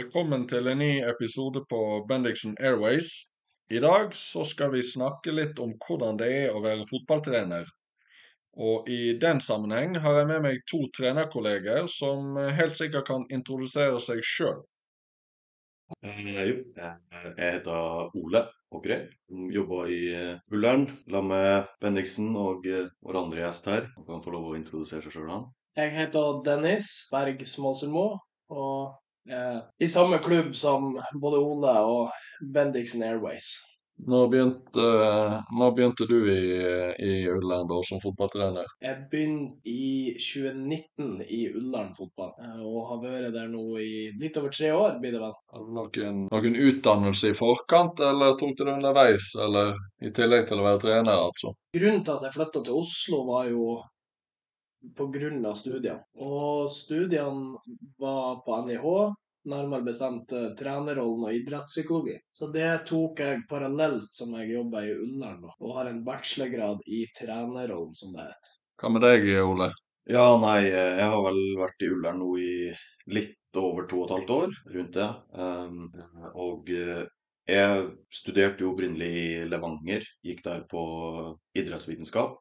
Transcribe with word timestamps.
Velkommen 0.00 0.46
til 0.48 0.64
en 0.70 0.78
ny 0.80 1.02
episode 1.04 1.60
på 1.68 1.78
Bendixen 2.08 2.54
Airways. 2.56 3.08
I 3.68 3.82
dag 3.84 4.14
så 4.16 4.46
skal 4.48 4.70
vi 4.72 4.80
snakke 4.86 5.34
litt 5.34 5.58
om 5.60 5.74
hvordan 5.76 6.16
det 6.16 6.28
er 6.36 6.54
å 6.56 6.62
være 6.64 6.86
fotballtrener. 6.88 7.66
Og 8.64 8.88
i 8.88 9.18
den 9.20 9.42
sammenheng 9.44 9.98
har 10.00 10.16
jeg 10.16 10.28
med 10.30 10.40
meg 10.46 10.62
to 10.72 10.78
trenerkolleger 10.96 11.84
som 11.92 12.38
helt 12.60 12.78
sikkert 12.78 13.10
kan 13.10 13.26
introdusere 13.28 13.98
seg 14.00 14.22
sjøl. 14.24 14.62
Eh, 16.00 16.32
jeg 16.38 17.36
heter 17.36 18.16
Ole 18.22 18.44
Åkerøy. 18.72 19.04
Jobber 19.58 19.92
i 19.92 20.00
eh, 20.14 20.40
Ullern 20.54 20.88
sammen 21.10 21.34
med 21.34 21.76
Bendiksen 21.84 22.32
og 22.40 22.64
eh, 22.64 22.88
vår 23.04 23.20
andre 23.26 23.44
gjest 23.44 23.68
her. 23.74 23.92
Han 23.98 24.08
kan 24.08 24.24
få 24.24 24.32
lov 24.38 24.48
å 24.54 24.56
introdusere 24.62 25.04
seg 25.04 25.18
sjøl, 25.18 25.28
han. 25.34 25.46
Jeg 25.76 25.92
heter 25.98 26.40
Dennis 26.48 26.94
Berg 27.12 27.44
Småsundmo, 27.52 28.08
og 28.48 28.96
i 29.78 29.86
samme 29.86 30.18
klubb 30.24 30.54
som 30.56 30.94
både 31.22 31.38
Ole 31.38 31.74
og 31.86 32.48
Bendixen 32.54 33.04
Airways. 33.06 33.52
Nå 34.08 34.20
begynte, 34.28 34.84
nå 35.58 35.66
begynte 35.76 36.06
du 36.08 36.16
i, 36.32 36.44
i 37.04 37.28
Ullern 37.28 37.68
da 37.68 37.80
som 37.84 38.00
fotballtrener? 38.00 38.68
Jeg 38.80 38.96
begynte 39.12 39.68
i 39.68 40.14
2019 40.16 41.20
i 41.26 41.40
Ullern 41.50 41.90
fotball, 41.96 42.32
eh, 42.40 42.62
og 42.64 42.88
har 42.90 43.02
vært 43.04 43.34
der 43.36 43.50
nå 43.52 43.64
i 43.82 44.08
litt 44.20 44.38
over 44.40 44.54
tre 44.56 44.72
år, 44.76 44.96
blir 45.02 45.16
det 45.16 45.22
vel. 45.22 45.36
Noen, 45.76 46.24
noen 46.30 46.58
utdannelse 46.70 47.32
i 47.32 47.36
forkant, 47.36 48.00
eller 48.04 48.38
tok 48.40 48.56
du 48.56 48.64
det 48.64 48.76
underveis? 48.78 49.32
Eller 49.46 49.74
i 50.00 50.12
tillegg 50.16 50.48
til 50.48 50.62
å 50.62 50.68
være 50.70 50.84
trener, 50.86 51.24
altså? 51.28 51.52
Grunnen 51.76 52.04
til 52.06 52.16
at 52.16 52.28
jeg 52.28 52.38
flytta 52.38 52.64
til 52.66 52.80
Oslo, 52.80 53.24
var 53.28 53.50
jo 53.52 53.80
av 54.80 55.54
studiene. 55.54 56.02
Og 56.20 56.70
studiene 56.72 57.58
var 57.98 58.40
på 58.44 58.60
NIH, 58.66 58.86
nærmere 59.50 59.86
bestemt 59.86 60.32
eh, 60.36 60.50
trenerrollen 60.58 61.26
og 61.28 61.36
idrettspsykologi. 61.36 62.16
Så 62.30 62.50
det 62.52 62.84
tok 62.88 63.20
jeg 63.20 63.44
parallelt 63.48 64.10
som 64.12 64.34
jeg 64.36 64.52
jobber 64.54 64.84
i 64.84 64.96
Ullern, 64.96 65.46
og 65.58 65.76
har 65.78 65.90
en 65.90 66.02
bachelorgrad 66.04 66.82
i 66.86 67.06
trenerrollen, 67.16 67.94
som 67.96 68.12
det 68.16 68.28
heter. 68.28 68.56
Hva 68.80 68.92
med 68.92 69.04
deg, 69.04 69.28
Ole? 69.44 69.70
Ja, 70.10 70.26
nei, 70.40 70.64
eh, 70.68 70.96
jeg 71.00 71.08
har 71.12 71.24
vel 71.24 71.40
vært 71.60 71.84
i 71.84 71.92
Ullern 71.94 72.20
nå 72.20 72.34
i 72.40 72.52
litt 73.10 73.36
over 73.56 73.88
to 73.90 74.02
og 74.02 74.06
et 74.06 74.14
halvt 74.14 74.34
år, 74.36 74.52
rundt 74.74 74.96
det. 74.96 75.08
Um, 75.34 75.80
og 76.38 76.70
eh, 76.74 77.02
jeg 77.50 77.86
studerte 78.14 78.64
jo 78.64 78.74
opprinnelig 78.74 79.10
i 79.10 79.26
Levanger, 79.50 80.04
gikk 80.26 80.44
der 80.44 80.62
på 80.70 80.82
idrettsvitenskap. 81.58 82.38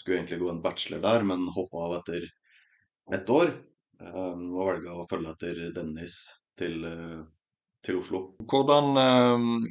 Skulle 0.00 0.16
egentlig 0.22 0.40
gå 0.40 0.48
en 0.50 0.62
bachelor 0.64 1.02
der, 1.04 1.26
men 1.28 1.48
hoppa 1.52 1.82
av 1.86 1.98
etter 1.98 2.24
ett 3.12 3.30
år. 3.30 3.52
Um, 4.00 4.46
og 4.56 4.70
velga 4.70 4.94
å 4.96 5.04
følge 5.10 5.34
etter 5.34 5.58
Dennis 5.76 6.14
til, 6.56 6.78
uh, 6.88 7.20
til 7.84 7.98
Oslo. 8.00 8.22
Hvordan, 8.48 8.94
um, 8.96 9.66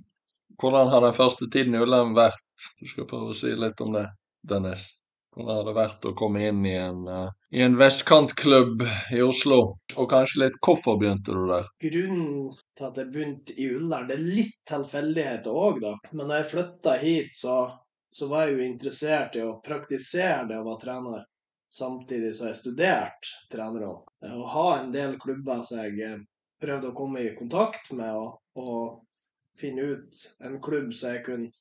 hvordan 0.61 0.93
har 0.93 1.01
den 1.07 1.17
første 1.17 1.49
tiden 1.49 1.73
i 1.73 1.81
Ullern 1.81 2.13
vært? 2.17 2.45
Du 2.77 2.85
skal 2.91 3.09
prøve 3.09 3.33
å 3.33 3.39
si 3.39 3.55
litt 3.57 3.81
om 3.81 3.95
det, 3.97 4.05
Dennis. 4.45 4.85
Hvordan 5.33 5.55
har 5.55 5.65
det 5.65 5.75
vært 5.79 6.05
å 6.05 6.13
komme 6.19 6.45
inn 6.45 6.61
i 6.67 6.75
en, 6.77 7.01
uh, 7.09 7.33
i 7.49 7.65
en 7.65 7.79
vestkantklubb 7.79 8.85
i 9.17 9.25
Oslo? 9.25 9.59
Og 9.97 10.09
kanskje 10.13 10.43
litt 10.43 10.61
hvorfor 10.61 11.01
begynte 11.01 11.33
du 11.33 11.49
der? 11.49 11.69
Grunnen 11.89 12.49
til 12.77 12.89
at 12.91 13.01
jeg 13.01 13.09
begynte 13.15 13.57
i 13.57 13.69
Ullern, 13.73 14.05
det 14.09 14.19
er 14.19 14.25
litt 14.37 14.57
tilfeldigheter 14.69 15.57
òg, 15.65 15.81
da. 15.87 15.97
Men 16.13 16.29
da 16.29 16.43
jeg 16.43 16.51
flytta 16.53 16.97
hit, 17.01 17.33
så, 17.41 17.63
så 18.11 18.27
var 18.27 18.47
jeg 18.47 18.57
jo 18.57 18.65
interessert 18.65 19.35
i 19.37 19.43
å 19.45 19.59
praktisere 19.65 20.47
det 20.49 20.59
å 20.59 20.65
være 20.65 20.83
trener 20.83 21.25
samtidig 21.69 22.35
som 22.35 22.49
jeg 22.49 22.57
studerte 22.57 23.33
trenerroll. 23.53 24.01
Å 24.25 24.45
ha 24.53 24.67
en 24.79 24.91
del 24.93 25.17
klubber 25.21 25.61
som 25.65 25.83
jeg 25.83 25.99
eh, 26.05 26.21
prøvde 26.61 26.89
å 26.89 26.97
komme 26.97 27.23
i 27.23 27.35
kontakt 27.37 27.91
med, 27.95 28.15
og, 28.17 28.39
og 28.57 29.59
finne 29.59 29.91
ut 29.93 30.23
en 30.45 30.57
klubb 30.63 30.93
som 30.95 31.13
jeg 31.13 31.25
kunne 31.27 31.51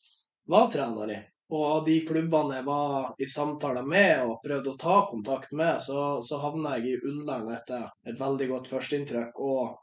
være 0.48 0.72
trener 0.76 1.12
i. 1.12 1.18
Og 1.48 1.62
av 1.64 1.84
de 1.86 1.94
klubbene 2.04 2.58
jeg 2.58 2.64
var 2.66 3.12
i 3.24 3.28
samtaler 3.32 3.86
med 3.88 4.24
og 4.26 4.40
prøvde 4.44 4.74
å 4.74 4.80
ta 4.80 4.96
kontakt 5.08 5.54
med, 5.56 5.78
så, 5.80 6.20
så 6.24 6.40
havna 6.42 6.74
jeg 6.76 6.90
i 6.90 6.98
Ullern 7.08 7.48
etter 7.54 7.86
et 8.08 8.18
veldig 8.20 8.50
godt 8.50 8.68
førsteinntrykk 8.72 9.40
og 9.44 9.78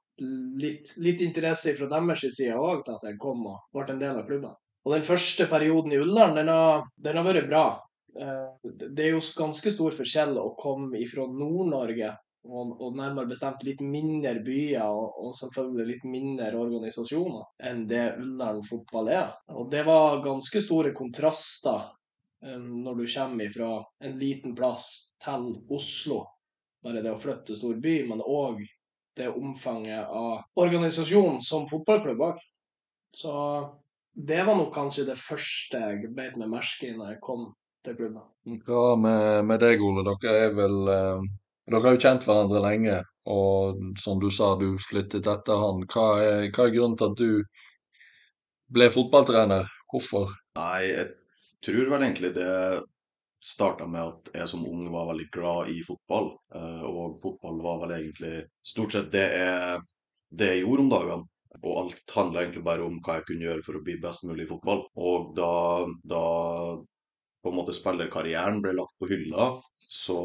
litt, 0.62 0.94
litt 1.02 1.24
interesse 1.26 1.74
fra 1.78 1.90
deres 1.90 2.28
side 2.38 2.54
òg 2.58 2.86
til 2.86 2.98
at 2.98 3.10
jeg 3.10 3.18
kom 3.22 3.48
og 3.50 3.66
ble 3.74 3.88
en 3.96 4.04
del 4.04 4.22
av 4.22 4.30
klubben. 4.30 4.54
Og 4.86 4.94
den 4.94 5.06
første 5.06 5.48
perioden 5.50 5.96
i 5.96 6.00
Ullern, 6.02 6.36
den 6.38 6.52
har, 6.52 6.86
den 7.02 7.18
har 7.18 7.26
vært 7.26 7.50
bra. 7.50 7.66
Eh, 8.20 8.70
det 8.72 9.08
er 9.08 9.16
jo 9.16 9.24
ganske 9.38 9.74
stor 9.74 9.96
forskjell 9.98 10.38
å 10.38 10.52
komme 10.60 11.02
ifra 11.02 11.26
Nord-Norge 11.28 12.14
og, 12.46 12.76
og, 12.78 12.92
nærmere 12.98 13.32
bestemt 13.32 13.64
litt 13.66 13.82
mindre 13.82 14.38
byer 14.46 14.86
og, 14.86 15.18
og, 15.18 15.34
selvfølgelig 15.40 15.88
litt 15.90 16.06
mindre 16.08 16.52
organisasjoner 16.62 17.68
enn 17.70 17.86
det 17.90 18.06
Ullern 18.22 18.62
fotball 18.68 19.10
er. 19.14 19.34
Og 19.58 19.72
det 19.72 19.82
var 19.88 20.22
ganske 20.24 20.62
store 20.62 20.94
kontraster 20.96 21.90
um, 22.46 22.84
når 22.86 23.02
du 23.02 23.06
kommer 23.10 23.50
ifra 23.50 23.72
en 24.06 24.18
liten 24.22 24.56
plass 24.58 24.88
til 25.26 25.50
Oslo. 25.74 26.22
Bare 26.86 27.02
det 27.02 27.14
å 27.16 27.22
flytte 27.22 27.50
til 27.50 27.60
stor 27.60 27.80
by, 27.82 27.96
men 28.12 28.22
òg 28.22 28.62
det 29.18 29.32
omfanget 29.32 30.12
av 30.12 30.44
organisasjonen 30.60 31.42
som 31.42 31.66
fotballklubb. 31.72 32.36
Så 33.16 33.34
det 34.16 34.44
var 34.48 34.56
nok 34.56 34.72
kanskje 34.74 35.06
det 35.10 35.18
første 35.20 35.80
jeg 35.80 36.14
beit 36.16 36.38
meg 36.40 36.52
merke 36.52 36.88
i 36.88 36.96
når 36.96 37.16
jeg 37.16 37.24
kom 37.24 37.50
til 37.86 37.98
klubben. 37.98 38.24
Hva 38.66 38.96
med, 39.00 39.44
med 39.50 39.62
deg, 39.62 39.84
Ole? 39.84 40.06
Dere 40.24 40.48
er 40.48 40.56
vel 40.56 40.78
eh, 40.92 41.28
Dere 41.66 41.82
har 41.84 41.96
jo 41.96 42.02
kjent 42.02 42.26
hverandre 42.28 42.62
lenge, 42.62 42.98
og 43.26 43.80
som 44.00 44.20
du 44.22 44.30
sa, 44.34 44.54
du 44.60 44.76
flyttet 44.80 45.28
etter 45.28 45.62
han. 45.62 45.84
Hva 45.90 46.08
er, 46.22 46.50
hva 46.54 46.68
er 46.68 46.74
grunnen 46.76 46.98
til 47.00 47.12
at 47.12 47.20
du 47.20 48.76
ble 48.76 48.90
fotballtrener? 48.94 49.70
Hvorfor? 49.92 50.36
Nei, 50.60 50.92
jeg 50.92 51.08
tror 51.66 51.90
vel 51.90 52.06
egentlig 52.06 52.36
det 52.38 52.52
starta 53.46 53.88
med 53.90 54.02
at 54.02 54.32
jeg 54.40 54.50
som 54.50 54.66
ung 54.66 54.86
var 54.94 55.10
veldig 55.12 55.28
glad 55.34 55.74
i 55.74 55.82
fotball. 55.86 56.32
Eh, 56.56 56.86
og 56.86 57.18
fotball 57.22 57.60
var 57.66 57.82
vel 57.84 57.98
egentlig 58.00 58.36
stort 58.66 58.96
sett 58.96 59.12
det 59.14 59.26
jeg, 59.36 59.82
det 60.32 60.54
jeg 60.54 60.64
gjorde 60.64 60.86
om 60.86 60.94
dagene. 60.94 61.32
Og 61.62 61.80
alt 61.82 62.16
handla 62.16 62.44
egentlig 62.44 62.66
bare 62.66 62.86
om 62.86 63.00
hva 63.04 63.20
jeg 63.20 63.28
kunne 63.30 63.48
gjøre 63.48 63.66
for 63.66 63.78
å 63.78 63.84
bli 63.86 63.96
best 64.02 64.26
mulig 64.28 64.46
i 64.46 64.50
fotball. 64.50 64.84
Og 64.96 65.32
da, 65.38 65.52
da 66.04 66.26
på 67.46 67.52
en 67.52 67.60
måte 67.60 67.76
spillerkarrieren 67.78 68.62
ble 68.64 68.74
lagt 68.74 68.96
på 69.00 69.10
hylla, 69.12 69.52
så 69.78 70.20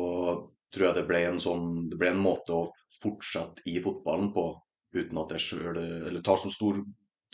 tror 0.73 0.87
jeg 0.89 0.99
det 1.01 1.09
ble 1.09 1.25
en 1.27 1.41
sånn 1.43 1.67
Det 1.91 1.99
ble 2.01 2.13
en 2.15 2.23
måte 2.23 2.55
å 2.55 2.69
fortsette 3.01 3.65
i 3.69 3.81
fotballen 3.83 4.31
på 4.35 4.47
uten 4.95 5.19
at 5.23 5.35
jeg 5.37 5.45
sjøl 5.47 5.81
Eller 5.81 6.23
tar 6.25 6.39
så, 6.41 6.53
stor, 6.53 6.79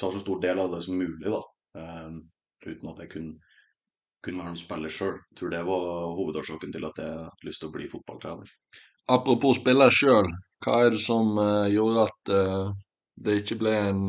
tar 0.00 0.14
så 0.14 0.22
stor 0.22 0.40
del 0.42 0.62
av 0.62 0.72
det 0.74 0.82
som 0.86 0.98
mulig, 0.98 1.30
da. 1.30 1.42
Um, 1.76 2.24
uten 2.66 2.90
at 2.90 3.04
jeg 3.04 3.12
kunne, 3.12 3.54
kunne 4.24 4.42
være 4.42 4.54
en 4.54 4.60
spiller 4.60 4.92
sjøl. 4.92 5.20
Tror 5.38 5.52
det 5.52 5.62
var 5.68 5.86
hovedårsaken 6.18 6.74
til 6.74 6.88
at 6.88 7.00
jeg 7.02 7.14
hadde 7.22 7.48
lyst 7.48 7.62
til 7.62 7.70
å 7.70 7.76
bli 7.76 7.88
fotballtrener. 7.90 8.52
Apropos 9.14 9.60
spiller 9.60 9.92
sjøl, 9.94 10.32
hva 10.64 10.80
er 10.82 10.96
det 10.96 11.02
som 11.04 11.36
uh, 11.38 11.68
gjorde 11.70 12.08
at 12.08 12.34
uh, 12.34 12.85
det 13.16 13.40
ikke 13.40 13.60
ble 13.60 13.74
en 13.88 14.02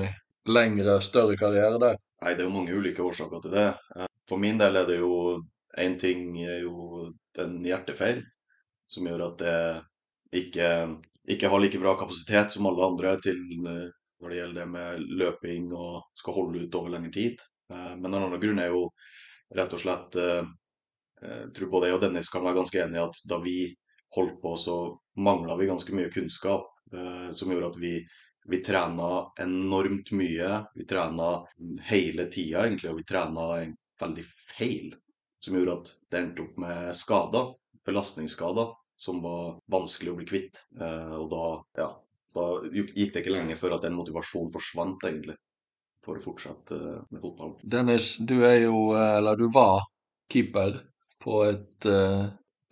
lengre, 0.48 1.00
større 1.04 1.38
karriere 1.40 1.80
der? 1.82 2.00
Nei, 2.24 2.34
Det 2.34 2.44
er 2.44 2.50
jo 2.50 2.56
mange 2.56 2.76
ulike 2.76 3.04
årsaker 3.04 3.44
til 3.44 3.54
det. 3.54 3.68
For 4.28 4.42
min 4.42 4.60
del 4.60 4.76
er 4.76 4.88
det 4.90 5.00
jo 5.00 5.44
Én 5.78 5.94
ting 6.02 6.40
er 6.42 6.64
jo 6.64 7.12
en 7.38 7.60
hjertefeil, 7.62 8.24
som 8.90 9.06
gjør 9.06 9.24
at 9.28 9.44
jeg 9.46 9.82
ikke, 10.42 10.70
ikke 11.30 11.52
har 11.52 11.62
like 11.62 11.80
bra 11.82 11.94
kapasitet 12.00 12.54
som 12.54 12.66
alle 12.66 12.86
andre 12.88 13.12
til 13.22 13.38
eh, 13.38 13.90
når 14.18 14.32
det 14.32 14.40
gjelder 14.40 14.58
det 14.58 14.68
med 14.72 15.04
løping 15.20 15.68
og 15.78 16.00
skal 16.18 16.34
holde 16.34 16.64
ut 16.66 16.78
over 16.80 16.96
lengre 16.96 17.14
tid. 17.14 17.44
Eh, 17.70 17.94
men 18.00 18.10
en 18.10 18.24
annen 18.24 18.42
grunn 18.42 18.64
er 18.64 18.72
jo 18.74 18.88
rett 19.58 19.76
og 19.78 19.84
slett 19.84 20.18
eh, 20.22 20.48
Jeg 21.22 21.54
tror 21.58 21.70
både 21.74 21.88
jeg 21.90 21.98
og 21.98 22.02
Dennis 22.04 22.28
kan 22.30 22.44
være 22.46 22.60
ganske 22.60 22.82
enige 22.82 23.06
at 23.10 23.22
da 23.30 23.40
vi 23.42 23.60
holdt 24.14 24.36
på, 24.42 24.52
så 24.62 24.76
mangla 25.18 25.56
vi 25.58 25.70
ganske 25.70 25.94
mye 25.98 26.12
kunnskap 26.14 26.68
som 27.34 27.50
gjorde 27.52 27.72
at 27.72 27.80
vi, 27.82 27.90
vi 28.48 28.62
trena 28.64 29.28
enormt 29.40 30.12
mye. 30.12 30.52
Vi 30.76 30.86
trena 30.88 31.32
hele 31.90 32.28
tida, 32.32 32.66
egentlig, 32.66 32.92
og 32.92 33.02
vi 33.02 33.08
trena 33.08 33.48
veldig 34.02 34.26
feil 34.58 34.96
som 35.44 35.58
gjorde 35.58 35.78
at 35.80 35.94
det 36.12 36.20
endte 36.20 36.44
opp 36.44 36.60
med 36.62 36.96
skader, 36.98 37.50
belastningsskader, 37.88 38.72
som 38.98 39.22
var 39.22 39.58
vanskelig 39.72 40.14
å 40.14 40.18
bli 40.18 40.28
kvitt. 40.28 40.64
Eh, 40.80 41.14
og 41.20 41.30
da, 41.32 41.44
ja, 41.78 41.90
da 42.36 42.48
gikk 42.74 43.14
det 43.14 43.22
ikke 43.22 43.36
lenge 43.36 43.60
før 43.60 43.78
at 43.78 43.86
den 43.86 43.98
motivasjonen 43.98 44.52
forsvant, 44.54 45.06
egentlig, 45.08 45.38
for 46.04 46.18
å 46.18 46.24
fortsette 46.24 46.80
eh, 46.80 47.06
med 47.14 47.24
fotball. 47.24 47.56
Dennis, 47.64 48.16
du 48.18 48.40
er 48.48 48.64
jo, 48.66 48.92
eh, 48.98 49.18
eller 49.20 49.40
du 49.40 49.48
var, 49.54 49.86
keeper 50.32 50.82
på 51.24 51.40
et 51.48 51.88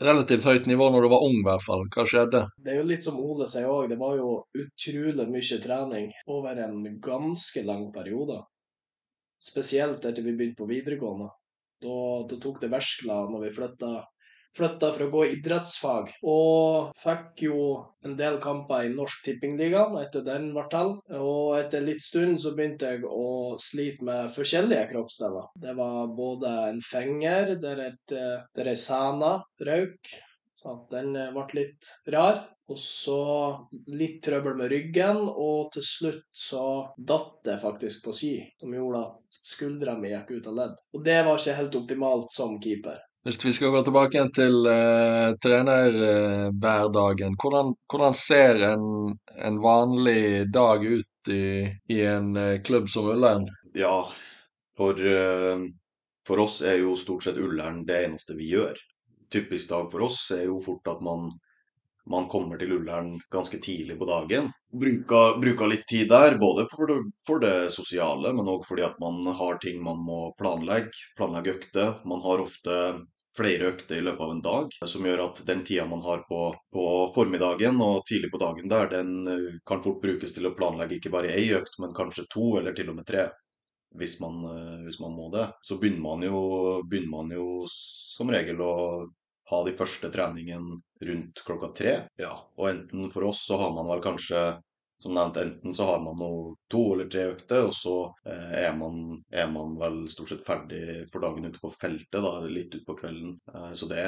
relativt 0.01 0.45
høyt 0.47 0.65
nivå 0.67 0.89
når 0.91 1.05
du 1.05 1.09
var 1.13 1.23
ung, 1.25 1.37
i 1.39 1.45
hvert 1.45 1.63
fall. 1.65 1.85
Hva 1.93 2.05
skjedde? 2.09 2.41
Det 2.63 2.73
er 2.73 2.81
jo 2.81 2.89
litt 2.89 3.05
som 3.05 3.19
Ole 3.21 3.47
sier 3.51 3.69
òg, 3.71 3.87
det 3.91 3.99
var 4.01 4.17
jo 4.19 4.31
utrolig 4.59 5.27
mye 5.31 5.61
trening 5.63 6.11
over 6.31 6.61
en 6.65 6.83
ganske 7.03 7.63
lang 7.67 7.87
periode. 7.95 8.41
Spesielt 9.41 10.05
etter 10.05 10.23
vi 10.25 10.33
begynte 10.33 10.63
på 10.63 10.69
videregående. 10.69 11.29
Da, 11.83 11.95
da 12.29 12.37
tok 12.41 12.61
det 12.63 12.71
verskla 12.71 13.25
når 13.29 13.45
vi 13.45 13.55
flytta 13.55 13.91
flytta 14.57 14.91
for 14.95 15.05
å 15.05 15.11
gå 15.13 15.23
idrettsfag, 15.35 16.11
og 16.23 16.95
fikk 16.99 17.45
jo 17.47 17.59
en 18.05 18.15
del 18.19 18.39
kamper 18.43 18.87
i 18.87 18.93
Norsk 18.93 19.23
Tippingligaen 19.25 19.97
etter 20.01 20.25
den 20.25 20.49
ble 20.55 20.65
til. 20.71 20.93
Og 21.19 21.55
etter 21.59 21.85
litt 21.85 22.03
stund 22.05 22.39
så 22.41 22.53
begynte 22.55 22.93
jeg 22.93 23.05
å 23.09 23.55
slite 23.61 24.05
med 24.07 24.33
forskjellige 24.35 24.89
kroppsdeler. 24.93 25.51
Det 25.61 25.75
var 25.77 26.13
både 26.17 26.55
en 26.69 26.81
finger 26.85 27.55
der, 27.61 27.85
et, 27.91 28.17
der 28.55 28.71
ei 28.71 28.77
sene 28.79 29.37
røyk, 29.69 30.13
så 30.55 30.79
den 30.91 31.15
ble 31.35 31.47
litt 31.61 31.95
rar. 32.13 32.45
Og 32.65 32.79
så 32.81 33.19
litt 33.93 34.23
trøbbel 34.25 34.55
med 34.57 34.71
ryggen, 34.71 35.19
og 35.29 35.67
til 35.75 35.83
slutt 35.85 36.23
så 36.33 36.63
datt 36.97 37.35
det 37.45 37.59
faktisk 37.61 38.07
på 38.07 38.13
ski, 38.17 38.31
som 38.57 38.73
gjorde 38.73 39.03
at 39.05 39.37
skuldra 39.51 39.93
mi 39.99 40.09
gikk 40.09 40.31
ut 40.39 40.49
av 40.49 40.57
ledd. 40.59 40.79
Og 40.97 41.03
det 41.05 41.19
var 41.27 41.37
ikke 41.37 41.59
helt 41.59 41.77
optimalt 41.83 42.33
som 42.33 42.57
keeper. 42.63 43.03
Hvis 43.25 43.45
vi 43.45 43.51
skal 43.57 43.71
gå 43.73 43.79
tilbake 43.81 44.19
igjen 44.19 44.27
til 44.37 44.67
uh, 44.69 45.31
trenerhverdagen, 45.41 47.33
uh, 47.33 47.39
hvordan, 47.41 47.71
hvordan, 47.89 48.17
ser 48.19 48.59
en, 48.67 48.83
en, 49.47 49.55
vanlig 49.63 50.43
dag 50.53 50.85
ut 50.85 51.31
i, 51.33 51.65
i 51.89 51.97
en 52.05 52.35
uh, 52.37 52.59
klubb 52.61 52.85
som 52.93 53.07
Ullern? 53.09 53.47
Ja, 53.73 53.95
for, 54.77 55.01
for 56.27 56.43
oss 56.43 56.59
er 56.61 56.77
jo 56.83 56.93
stort 57.01 57.25
sett 57.25 57.39
Ullern 57.41 57.81
det 57.87 58.03
eneste 58.05 58.37
vi 58.37 58.51
gjør. 58.51 58.77
Typisk 59.33 59.73
dag 59.73 59.89
for 59.89 60.05
oss 60.05 60.19
er 60.35 60.45
jo 60.45 60.59
fort 60.61 60.93
at 60.93 61.01
man 61.01 61.31
man 62.05 62.27
kommer 62.29 62.59
til 62.61 62.75
Ullern 62.75 63.15
ganske 63.33 63.57
tidlig 63.57 63.97
på 63.97 64.05
dagen. 64.05 64.51
Bruker, 64.69 65.39
bruker 65.41 65.71
litt 65.71 65.87
tid 65.89 66.11
der, 66.11 66.37
både 66.37 66.67
for 66.69 66.91
det, 66.91 66.99
for 67.25 67.41
det 67.41 67.71
sosiale, 67.73 68.29
men 68.37 68.51
òg 68.51 68.61
fordi 68.67 68.85
at 68.85 68.99
man 69.01 69.25
har 69.25 69.57
ting 69.63 69.81
man 69.83 70.03
må 70.05 70.19
planlegge. 70.37 70.93
Planlegge 71.17 71.55
økter. 71.55 71.95
Man 72.05 72.21
har 72.21 72.43
ofte 72.45 72.77
flere 73.35 73.71
økter 73.71 73.99
i 73.99 74.03
løpet 74.05 74.23
av 74.25 74.31
en 74.31 74.43
dag, 74.43 74.75
som 74.87 75.05
gjør 75.07 75.23
at 75.25 75.41
den 75.47 75.63
tida 75.67 75.85
man 75.89 76.03
har 76.05 76.23
på, 76.29 76.41
på, 76.73 76.85
formiddagen 77.15 77.81
og 77.83 78.05
tidlig 78.09 78.31
på 78.33 78.41
dagen 78.41 78.71
der, 78.71 78.91
den 78.91 79.11
eh, 79.31 79.57
kan 79.67 79.83
fort 79.83 80.01
brukes 80.03 80.35
til 80.35 80.47
å 80.47 80.53
planlegge 80.57 80.99
ikke 80.99 81.13
bare 81.13 81.33
ei 81.35 81.49
økt, 81.57 81.79
men 81.83 81.95
kanskje 81.97 82.27
to 82.31 82.55
eller 82.59 82.77
til 82.77 82.91
og 82.93 82.99
med 82.99 83.07
tre. 83.09 83.27
Hvis 83.95 84.17
man, 84.23 84.41
eh, 84.51 84.79
hvis 84.87 84.99
man 85.03 85.15
må 85.15 85.29
det. 85.33 85.49
Så 85.63 85.79
begynner 85.81 86.03
man, 86.03 86.25
jo, 86.27 86.41
begynner 86.87 87.13
man 87.13 87.35
jo 87.35 87.47
som 87.71 88.31
regel 88.31 88.63
å 88.63 88.73
ha 89.51 89.59
de 89.65 89.75
første 89.77 90.09
treningene 90.13 90.79
rundt 91.05 91.43
klokka 91.45 91.71
tre. 91.77 91.97
Ja, 92.19 92.33
og 92.57 92.69
enten 92.71 93.11
for 93.13 93.29
oss 93.29 93.45
så 93.45 93.59
har 93.61 93.75
man 93.75 93.91
vel 93.91 94.01
kanskje 94.03 94.45
som 95.05 95.13
nevnt, 95.13 95.37
enten 95.37 95.73
så 95.73 95.85
har 95.85 95.99
man 96.01 96.17
noe 96.17 96.55
to 96.71 96.81
eller 96.95 97.05
tre 97.13 97.27
økter, 97.29 97.67
og 97.67 97.73
så 97.77 97.95
eh, 98.25 98.53
er, 98.63 98.71
man, 98.73 99.19
er, 99.29 99.45
man, 99.53 99.75
vel 99.77 99.99
stort 100.09 100.31
sett 100.31 100.41
ferdig 100.47 101.03
for 101.11 101.21
dagen 101.21 101.45
ute 101.45 101.61
på 101.61 101.69
feltet, 101.69 102.17
da, 102.25 102.31
litt 102.49 102.73
utpå 102.79 102.95
kvelden. 102.97 103.35
Eh, 103.53 103.71
så 103.77 103.89
det 103.91 104.05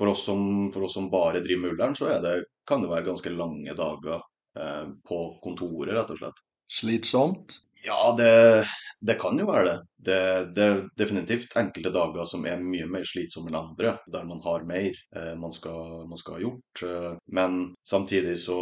for 0.00 0.14
oss, 0.14 0.24
som, 0.30 0.70
for 0.72 0.88
oss 0.88 0.96
som 0.96 1.10
bare 1.12 1.42
driver 1.44 1.66
med 1.66 1.74
Ullern, 1.74 1.98
så 1.98 2.08
det, 2.24 2.38
kan 2.68 2.80
det 2.80 2.88
være 2.94 3.10
ganske 3.10 3.34
lange 3.34 3.76
dager 3.76 4.24
eh, 4.56 4.86
på 5.04 5.20
kontoret, 5.44 5.92
rett 5.98 6.16
og 6.16 6.22
slett. 6.22 6.40
Slitsomt? 6.80 7.58
Ja, 7.84 8.14
det, 8.18 8.66
det, 9.00 9.14
kan 9.20 9.38
jo 9.38 9.46
være 9.48 9.64
det. 9.64 9.76
det. 10.06 10.18
Er 10.62 10.82
definitivt 10.98 11.56
enkelte 11.58 11.90
dager 11.94 12.28
som 12.28 12.46
er 12.46 12.62
mye 12.62 12.86
mer 12.90 13.06
slitsomme 13.08 13.50
enn 13.50 13.58
andre, 13.58 13.96
der 14.12 14.28
man 14.28 14.42
har 14.44 14.66
mer 14.68 14.90
eh, 14.90 15.32
man, 15.38 15.54
skal, 15.54 16.04
man, 16.08 16.20
skal, 16.20 16.38
ha 16.38 16.44
gjort. 16.44 16.84
Eh, 16.86 17.10
men 17.34 17.58
samtidig 17.88 18.38
så, 18.44 18.60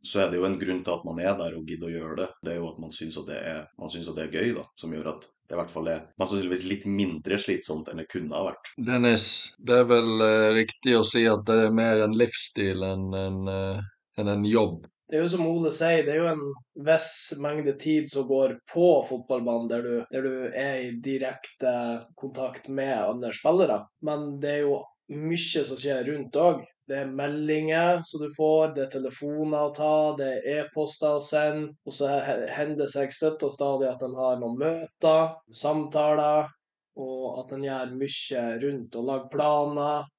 så, 0.00 0.24
er 0.24 0.32
det 0.32 0.40
jo 0.40 0.48
en 0.48 0.58
grunn 0.60 0.82
til 0.84 0.96
at 0.96 1.06
man 1.08 1.20
er 1.20 1.36
der 1.38 1.58
og 1.58 1.68
gidder 1.68 1.90
å 1.90 1.94
gjøre 1.96 2.18
det. 2.22 2.30
Det 2.42 2.54
er 2.54 2.60
jo 2.62 2.70
at 2.72 2.80
man 2.82 2.96
syns 2.96 3.20
at 3.20 3.30
at 3.32 4.16
det 4.16 4.24
er 4.24 4.34
gøy, 4.34 4.54
da, 4.56 4.66
som 4.80 4.92
gjør 4.94 5.14
at 5.14 5.28
det 5.48 5.56
i 5.56 5.60
hvert 5.60 5.72
fall 5.72 5.88
er 5.92 6.04
man 6.16 6.28
sannsynligvis 6.28 6.64
litt 6.64 6.84
mindre 6.88 7.36
slitsomt 7.40 7.90
enn 7.90 8.00
det 8.00 8.08
kunne 8.08 8.32
ha 8.32 8.46
vært. 8.46 8.72
Dennis, 8.80 9.26
det 9.60 9.82
er 9.82 9.90
vel 9.90 10.24
eh, 10.24 10.48
riktig 10.62 10.96
å 10.96 11.04
si 11.04 11.26
at 11.28 11.44
det 11.48 11.58
er 11.66 11.76
mer 11.76 12.06
en 12.06 12.16
livsstil 12.16 12.86
enn 12.88 13.10
en, 13.12 13.42
en, 13.50 13.84
enn 14.18 14.32
en 14.32 14.48
jobb? 14.48 14.86
Det 15.12 15.18
er 15.18 15.26
jo 15.26 15.28
som 15.28 15.44
Ole 15.44 15.68
sier, 15.76 16.06
det 16.06 16.14
er 16.14 16.22
jo 16.22 16.28
en 16.30 16.84
viss 16.86 17.34
mengde 17.44 17.74
tid 17.76 18.06
som 18.08 18.24
går 18.24 18.54
på 18.72 18.86
fotballbanen, 19.04 19.66
der 19.68 19.82
du, 19.84 19.96
der 20.08 20.24
du 20.24 20.46
er 20.48 20.78
i 20.86 20.94
direkte 21.04 21.72
kontakt 22.16 22.70
med 22.72 22.94
andre 22.96 23.28
spillere. 23.36 23.82
Men 24.08 24.40
det 24.40 24.54
er 24.54 24.62
jo 24.62 24.78
mye 25.12 25.66
som 25.68 25.76
skjer 25.76 26.08
rundt 26.08 26.40
òg. 26.40 26.64
Det 26.88 27.02
er 27.02 27.12
meldinger 27.12 28.00
som 28.08 28.24
du 28.24 28.32
får, 28.32 28.72
det 28.72 28.86
er 28.86 28.90
telefoner 28.96 29.68
å 29.68 29.76
ta, 29.76 29.92
det 30.16 30.30
er 30.32 30.50
e-poster 30.56 31.20
å 31.20 31.22
sende. 31.28 31.74
Og 31.84 32.00
så 32.00 32.08
hender 32.16 32.86
det 32.86 32.90
seg 32.96 33.12
støtt 33.12 33.44
og 33.44 33.52
stadig 33.52 33.92
at 33.92 34.08
en 34.08 34.16
har 34.16 34.40
noen 34.40 34.56
møter, 34.64 35.36
samtaler, 35.52 36.48
og 36.96 37.40
at 37.44 37.52
en 37.52 37.68
gjør 37.68 37.96
mye 38.00 38.50
rundt 38.64 38.96
og 38.96 39.10
lager 39.12 39.32
planer. 39.36 40.12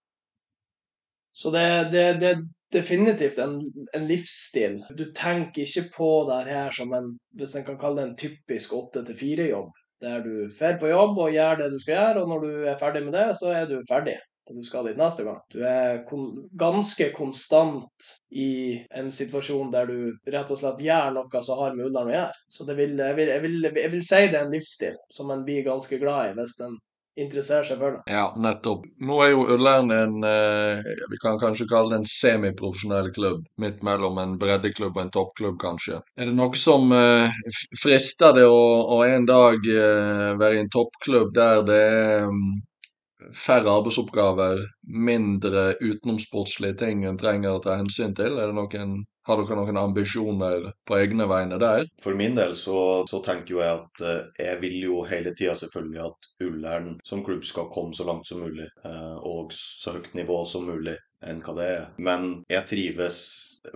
Så 1.34 1.50
det, 1.50 1.68
det, 1.90 2.08
det, 2.22 2.36
definitivt 2.74 3.40
en, 3.42 3.60
en, 3.94 4.08
livsstil. 4.10 4.80
Du 4.98 5.06
tenker 5.16 5.64
ikke 5.64 5.88
på 5.96 6.10
det 6.30 6.42
her 6.50 6.76
som 6.76 6.94
en 6.98 7.14
hvis 7.38 7.56
en 7.58 7.66
kan 7.68 7.80
kalle 7.80 8.02
det 8.02 8.10
en 8.10 8.20
typisk 8.20 8.76
åtte 8.78 9.06
til 9.08 9.18
fire-jobb. 9.18 9.72
Der 10.04 10.20
du 10.26 10.50
drar 10.52 10.78
på 10.82 10.92
jobb 10.92 11.20
og 11.24 11.32
gjør 11.32 11.62
det 11.62 11.72
du 11.72 11.80
skal 11.80 11.96
gjøre, 11.96 12.24
og 12.24 12.30
når 12.30 12.44
du 12.44 12.70
er 12.70 12.80
ferdig 12.80 13.06
med 13.06 13.16
det, 13.16 13.28
så 13.40 13.54
er 13.56 13.70
du 13.70 13.78
ferdig. 13.88 14.18
Du 14.52 14.60
skal 14.68 14.90
dit 14.90 14.98
neste 15.00 15.24
gang. 15.24 15.38
Du 15.54 15.62
er 15.64 16.02
kon 16.08 16.26
ganske 16.60 17.06
konstant 17.16 18.08
i 18.36 18.82
en 18.92 19.08
situasjon 19.12 19.72
der 19.72 19.88
du 19.88 20.32
rett 20.34 20.52
og 20.52 20.60
slett 20.60 20.84
gjør 20.84 21.14
noe 21.16 21.44
som 21.48 21.62
har 21.62 21.78
med 21.78 21.88
Ullern 21.88 22.12
å 22.12 22.16
gjøre. 22.18 22.42
Så 22.52 22.68
vil, 22.68 22.98
jeg, 23.00 23.16
vil, 23.20 23.32
jeg, 23.32 23.44
vil, 23.46 23.56
jeg, 23.70 23.92
vil, 23.94 24.04
si 24.04 24.20
det 24.26 24.42
er 24.42 24.44
en 24.44 24.52
livsstil 24.52 24.98
som 25.16 25.32
en 25.32 25.46
blir 25.48 25.64
ganske 25.64 26.00
glad 26.02 26.34
i 26.34 26.36
hvis 26.42 26.58
en 26.68 26.76
interesserer 27.20 27.68
seg 27.68 27.80
for 27.80 27.96
det. 27.96 28.02
Ja, 28.14 28.26
nettopp. 28.40 28.86
Nå 29.06 29.20
er 29.24 29.34
jo 29.34 29.46
Ullern 29.56 29.92
en 29.94 30.26
eh, 30.28 30.82
vi 31.12 31.20
kan 31.22 31.40
kanskje 31.42 31.68
kalle 31.70 31.94
det 31.94 32.02
en 32.02 32.10
semiprofesjonell 32.10 33.12
klubb. 33.16 33.46
Midt 33.62 33.84
mellom 33.86 34.20
en 34.22 34.36
breddeklubb 34.42 34.98
og 34.98 35.06
en 35.06 35.14
toppklubb, 35.14 35.60
kanskje. 35.62 36.02
Er 36.18 36.30
det 36.30 36.36
noe 36.38 36.60
som 36.60 36.92
eh, 36.98 37.34
frister 37.82 38.36
det 38.38 38.48
å, 38.50 38.60
å, 38.98 39.02
en 39.06 39.30
dag 39.30 39.70
eh, 39.70 40.30
være 40.40 40.58
i 40.58 40.64
en 40.66 40.74
toppklubb 40.74 41.34
der 41.38 41.66
det 41.68 41.82
er 41.94 42.30
um, 42.30 42.44
færre 43.38 43.72
arbeidsoppgaver, 43.78 44.66
mindre 45.08 45.74
utenomsportslige 45.82 46.82
ting 46.82 47.06
en 47.08 47.20
trenger 47.20 47.56
å 47.56 47.64
ta 47.64 47.78
hensyn 47.80 48.16
til? 48.18 48.40
Er 48.40 48.52
det 48.52 48.58
noen 48.58 49.02
har 49.28 49.40
dere 49.40 49.58
noen 49.60 49.80
ambisjoner 49.80 50.70
på 50.88 50.98
egne 51.00 51.28
vegne 51.32 51.60
der? 51.62 51.88
For 52.04 52.18
min 52.18 52.36
del 52.38 52.56
så, 52.60 53.04
så 53.10 53.22
tenker 53.24 53.60
jeg 53.60 53.80
at 53.80 54.04
eh, 54.04 54.46
jeg 54.50 54.60
vil 54.64 54.78
jo 54.84 55.00
hele 55.10 55.34
tida 55.38 55.56
selvfølgelig 55.60 56.04
at 56.10 56.30
Ullern 56.48 56.92
som 57.08 57.24
klubb 57.26 57.46
skal 57.48 57.72
komme 57.74 57.96
så 57.96 58.08
langt 58.10 58.28
som 58.28 58.44
mulig, 58.44 58.68
eh, 58.86 59.18
og 59.24 59.56
så 59.56 59.98
høyt 59.98 60.14
nivå 60.18 60.44
som 60.50 60.68
mulig 60.68 60.98
enn 61.24 61.40
hva 61.44 61.56
det 61.56 61.68
er. 61.72 61.84
Men 62.04 62.32
jeg 62.52 62.68
trives 62.68 63.20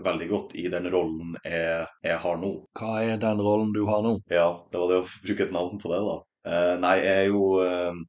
veldig 0.04 0.27
godt 0.32 0.56
i 0.60 0.68
den 0.72 0.89
rollen 0.92 1.38
jeg, 1.46 1.86
jeg 2.04 2.22
har 2.24 2.42
nå. 2.42 2.54
Hva 2.77 2.98
er 3.06 3.22
den 3.22 3.44
rollen 3.44 3.72
du 3.75 3.86
har 3.88 4.04
nå? 4.04 4.18
Ja, 4.32 4.50
det 4.72 4.82
var 4.82 4.92
det 4.92 5.04
å 5.04 5.08
bruke 5.24 5.48
et 5.48 5.56
navn 5.56 5.80
på 5.80 5.94
det, 5.94 6.01
da. 6.04 6.18
Uh, 6.48 6.75
nei, 6.80 6.96
jeg 7.04 7.32
jo, 7.34 7.42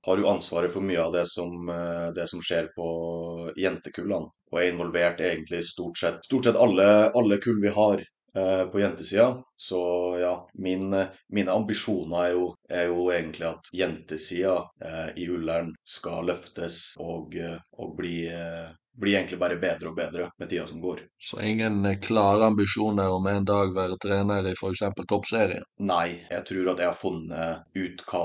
har 0.07 0.21
jo 0.21 0.29
ansvaret 0.31 0.71
for 0.71 0.85
mye 0.87 1.01
av 1.03 1.15
det 1.17 1.25
som, 1.27 1.55
uh, 1.67 2.11
det 2.15 2.29
som 2.31 2.43
skjer 2.45 2.71
på 2.77 2.89
jentekullene. 3.59 4.31
Og 4.53 4.61
er 4.61 4.71
involvert 4.71 5.21
egentlig 5.25 5.65
stort 5.67 5.99
sett, 5.99 6.23
stort 6.29 6.47
sett 6.47 6.61
alle, 6.61 6.87
alle 7.19 7.41
kull 7.43 7.59
vi 7.65 7.73
har 7.75 8.05
på 8.33 8.81
jentesida. 8.81 9.43
Så 9.57 9.79
ja, 10.21 10.33
min, 10.63 10.93
mine 11.35 11.55
ambisjoner 11.55 12.19
er 12.27 12.35
jo, 12.37 12.45
er 12.71 12.91
jo, 12.91 13.07
egentlig 13.11 13.47
at 13.49 13.71
jentesida 13.75 14.59
i 15.17 15.25
Ullern 15.33 15.73
skal 15.89 16.29
løftes 16.29 16.93
og, 17.03 17.35
og 17.79 17.97
bli 17.99 18.21
blir 18.99 19.15
egentlig 19.15 19.39
bare 19.39 19.57
bedre 19.57 19.91
og 19.91 19.97
bedre 19.97 20.31
med 20.39 20.51
tida 20.51 20.67
som 20.67 20.81
går. 20.83 21.05
Så 21.23 21.41
ingen 21.41 21.85
eh, 21.87 21.99
klare 22.03 22.49
ambisjoner 22.51 23.13
om 23.15 23.27
en 23.31 23.47
dag 23.47 23.75
være 23.75 23.99
trener 24.03 24.49
i 24.51 24.55
f.eks. 24.59 24.83
toppserien? 25.09 25.67
Nei, 25.79 26.25
jeg 26.31 26.47
tror 26.51 26.73
at 26.73 26.83
jeg 26.83 26.91
har 26.91 26.99
funnet 26.99 27.79
ut 27.79 28.05
hva, 28.11 28.25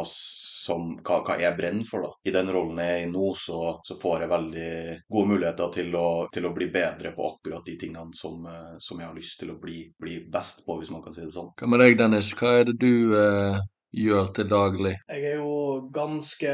som, 0.64 0.94
hva, 1.04 1.20
hva 1.28 1.38
jeg 1.42 1.58
brenner 1.58 1.88
for. 1.88 2.08
da. 2.08 2.14
I 2.30 2.36
den 2.36 2.52
rollen 2.54 2.80
jeg 2.84 2.96
er 2.96 3.04
i 3.06 3.12
nå, 3.12 3.34
så, 3.40 3.60
så 3.86 3.98
får 4.00 4.26
jeg 4.26 4.34
veldig 4.34 4.70
gode 5.16 5.32
muligheter 5.34 5.74
til 5.80 6.00
å, 6.00 6.08
til 6.34 6.48
å, 6.48 6.54
bli 6.56 6.70
bedre 6.74 7.14
på 7.16 7.28
akkurat 7.28 7.68
de 7.68 7.78
tingene 7.82 8.16
som, 8.18 8.46
eh, 8.48 8.74
som 8.84 9.02
jeg 9.02 9.10
har 9.10 9.18
lyst 9.18 9.40
til 9.42 9.54
å 9.54 9.60
bli, 9.62 9.84
bli, 10.00 10.22
best 10.34 10.66
på, 10.68 10.80
hvis 10.80 10.94
man 10.94 11.04
kan 11.06 11.16
si 11.16 11.26
det 11.26 11.36
sånn. 11.36 11.52
Hva 11.60 11.70
med 11.70 11.84
deg, 11.84 12.00
Dennis? 12.00 12.34
Hva 12.38 12.58
er 12.62 12.68
det 12.72 12.80
du 12.82 13.18
eh 13.20 13.62
gjør 13.94 14.30
til 14.36 14.50
daglig? 14.50 14.94
Jeg 15.08 15.24
er 15.32 15.40
jo 15.40 15.90
ganske 15.94 16.54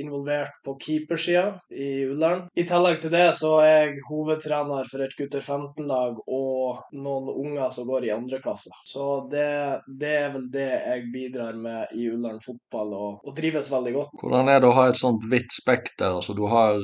involvert 0.00 0.58
på 0.66 0.76
keepersida 0.80 1.60
i 1.70 1.90
Ullern. 2.10 2.46
I 2.58 2.66
tillegg 2.68 3.00
til 3.02 3.14
det 3.14 3.28
så 3.38 3.54
er 3.62 3.70
jeg 3.70 4.04
hovedtrener 4.08 4.90
for 4.90 5.04
et 5.04 5.16
gutter 5.18 5.44
15-lag 5.44 6.20
og 6.26 6.82
noen 6.98 7.30
unger 7.32 7.72
som 7.74 7.88
går 7.90 8.08
i 8.08 8.14
andre 8.14 8.42
klasse. 8.42 8.74
Så 8.88 9.06
det, 9.30 9.48
det, 9.86 10.12
er 10.24 10.34
vel 10.34 10.50
det 10.52 10.68
jeg 10.74 11.08
bidrar 11.14 11.58
med 11.58 11.96
i 11.96 12.10
Ullern 12.10 12.42
fotball, 12.44 12.94
og, 12.94 13.24
og 13.24 13.36
trives 13.36 13.72
veldig 13.72 13.96
godt. 13.96 14.14
Hvordan 14.22 14.52
er 14.52 14.62
det 14.62 14.70
å 14.70 14.76
ha 14.78 14.88
et 14.90 15.00
sånt 15.00 15.26
vidt 15.30 15.54
spekter? 15.54 16.10
Altså, 16.10 16.36
du 16.36 16.46
har 16.50 16.78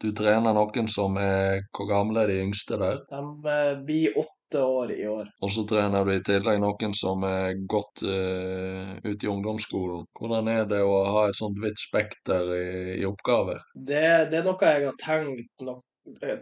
du 0.00 0.12
trener 0.16 0.54
noen 0.56 0.86
som 0.88 1.16
er 1.20 1.66
Hvor 1.76 1.88
gamle 1.90 2.22
er 2.22 2.30
de 2.30 2.38
yngste 2.46 2.78
der? 2.80 3.02
De 3.10 3.74
blir 3.84 4.14
åtte 4.16 4.39
åtte 4.50 4.62
år 4.64 4.92
i 4.92 5.08
år. 5.08 5.30
Og 5.40 5.52
så 5.52 5.64
trener 5.66 6.04
du 6.04 6.14
i 6.14 6.22
tillegg 6.22 6.60
noen 6.60 6.94
som 6.94 7.22
er 7.24 7.54
godt 7.70 8.02
uh, 8.02 8.96
ute 9.04 9.26
i 9.26 9.30
ungdomsskolen. 9.30 10.06
Hvordan 10.18 10.48
er 10.48 10.64
det 10.66 10.82
å 10.82 11.04
ha 11.04 11.28
et 11.28 11.38
sånt 11.38 11.60
vidt 11.62 11.78
spekter 11.78 12.50
i, 12.56 12.98
i 13.00 13.06
oppgaver? 13.06 13.62
Det, 13.74 14.30
det, 14.30 14.40
er 14.40 14.44
noe 14.48 14.74
jeg 14.74 14.88
har 14.88 14.98
tenkt 15.00 15.64
nok 15.66 15.86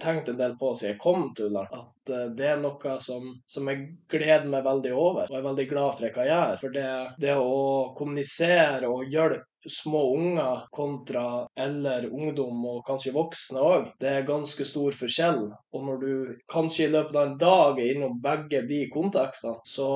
tenkt 0.01 0.29
en 0.29 0.39
del 0.39 0.55
på 0.57 0.71
siden 0.75 0.95
jeg 0.95 1.01
kom 1.03 1.27
til 1.37 1.51
Ullern, 1.51 1.69
at 1.75 2.13
eh, 2.15 2.29
det 2.39 2.47
er 2.47 2.61
noe 2.63 2.95
som, 3.05 3.27
som 3.45 3.69
jeg 3.69 3.83
gleder 4.09 4.47
meg 4.49 4.65
veldig 4.65 4.93
over, 4.97 5.29
og 5.29 5.37
er 5.37 5.45
veldig 5.45 5.67
glad 5.69 5.97
for 5.97 6.07
jeg 6.07 6.15
kan 6.15 6.29
gjøre. 6.31 6.59
For 6.63 6.77
det, 6.77 6.89
det 7.21 7.35
å 7.37 7.59
kommunisere 7.99 8.89
og 8.89 9.11
hjelpe 9.13 9.45
små 9.71 10.03
unger 10.17 10.65
kontra 10.75 11.47
eller 11.59 12.09
ungdom 12.13 12.65
og 12.67 12.85
kanskje 12.87 13.15
voksne 13.15 13.63
òg, 13.63 13.89
det 14.01 14.11
er 14.11 14.29
ganske 14.29 14.65
stor 14.67 14.97
forskjell. 14.97 15.45
Og 15.77 15.85
når 15.85 15.99
du 16.03 16.13
kanskje 16.51 16.87
i 16.87 16.93
løpet 16.93 17.17
av 17.17 17.27
en 17.27 17.37
dag 17.41 17.81
er 17.81 17.93
innom 17.93 18.19
begge 18.23 18.63
de 18.69 18.81
kontekstene, 18.93 19.61
så, 19.69 19.89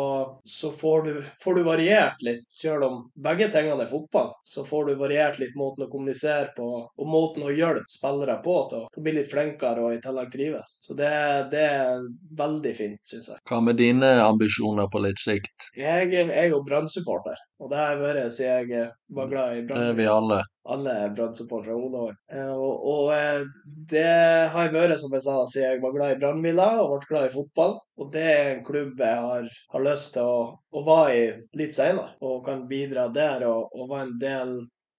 så 0.45 0.73
får, 0.73 1.07
du, 1.07 1.31
får, 1.43 1.59
du, 1.59 1.63
variert 1.67 2.25
litt. 2.27 2.45
Selv 2.53 2.87
om 2.89 2.99
begge 3.25 3.49
tingene 3.53 3.87
er 3.87 3.91
fotball, 3.91 4.33
så 4.45 4.65
får 4.69 4.91
du 4.91 5.01
variert 5.01 5.39
litt 5.41 5.57
måten 5.59 5.87
å 5.87 5.91
kommunisere 5.93 6.53
på 6.57 6.69
og 6.83 7.09
måten 7.09 7.47
å 7.47 7.55
hjelpe 7.55 7.89
spillere 7.91 8.39
på 8.45 8.57
til 8.71 8.85
å 8.87 9.05
bli 9.05 9.17
litt 9.17 9.31
flinkere 9.33 9.87
og 9.87 9.97
i 9.97 10.03
tillegg 10.03 10.33
trives. 10.33 10.77
Så 10.85 10.97
det, 10.99 11.13
det 11.55 11.65
er 11.71 12.05
veldig 12.39 12.75
fint, 12.77 13.01
syns 13.09 13.33
jeg. 13.33 13.43
Hva 13.49 13.63
med 13.65 13.81
dine 13.81 14.13
ambisjoner 14.25 14.91
på 14.93 15.03
litt 15.05 15.21
sikt? 15.23 15.71
Jeg 15.79 16.13
er 16.23 16.51
jo 16.51 16.63
Brann-supporter, 16.67 17.41
og 17.63 17.73
det 17.73 17.81
har 17.81 17.95
jeg 17.95 18.03
vært 18.03 18.37
siden 18.37 18.73
jeg 18.73 18.91
var 19.17 19.31
glad 19.31 19.57
i 19.57 19.62
Brann. 19.67 19.87
Det 19.87 19.95
vi 19.99 20.09
alle. 20.11 20.41
Alle 20.73 20.95
er 21.05 21.15
Brann-supportere 21.17 21.75
Odal. 21.75 22.13
Eh, 22.33 22.53
og, 22.53 22.85
og, 22.93 23.13
eh, 23.17 23.47
det 23.91 24.05
har 24.55 24.69
jeg 24.69 24.75
vært, 24.77 24.99
som 25.03 25.15
jeg 25.17 25.25
sa, 25.25 25.39
siden 25.51 25.69
jeg 25.69 25.83
var 25.83 25.97
glad 25.97 26.15
i 26.15 26.21
Brannvilla 26.21 26.69
og 26.83 26.93
ble 26.93 27.09
glad 27.09 27.31
i 27.31 27.35
fotball. 27.35 27.79
Og 27.99 28.13
det 28.15 28.27
er 28.35 28.53
en 28.53 28.63
klubb 28.67 29.03
jeg 29.03 29.25
har, 29.27 29.49
har 29.75 29.87
lyst 29.89 30.15
til 30.17 30.29
å, 30.29 30.45
å 30.53 30.85
være 30.87 31.17
i 31.17 31.25
litt 31.63 31.75
senere, 31.77 32.15
og 32.23 32.45
kan 32.47 32.67
bidra 32.71 33.09
der 33.15 33.47
og, 33.51 33.75
og 33.75 33.91
være 33.91 34.09
en 34.09 34.17
del 34.23 34.55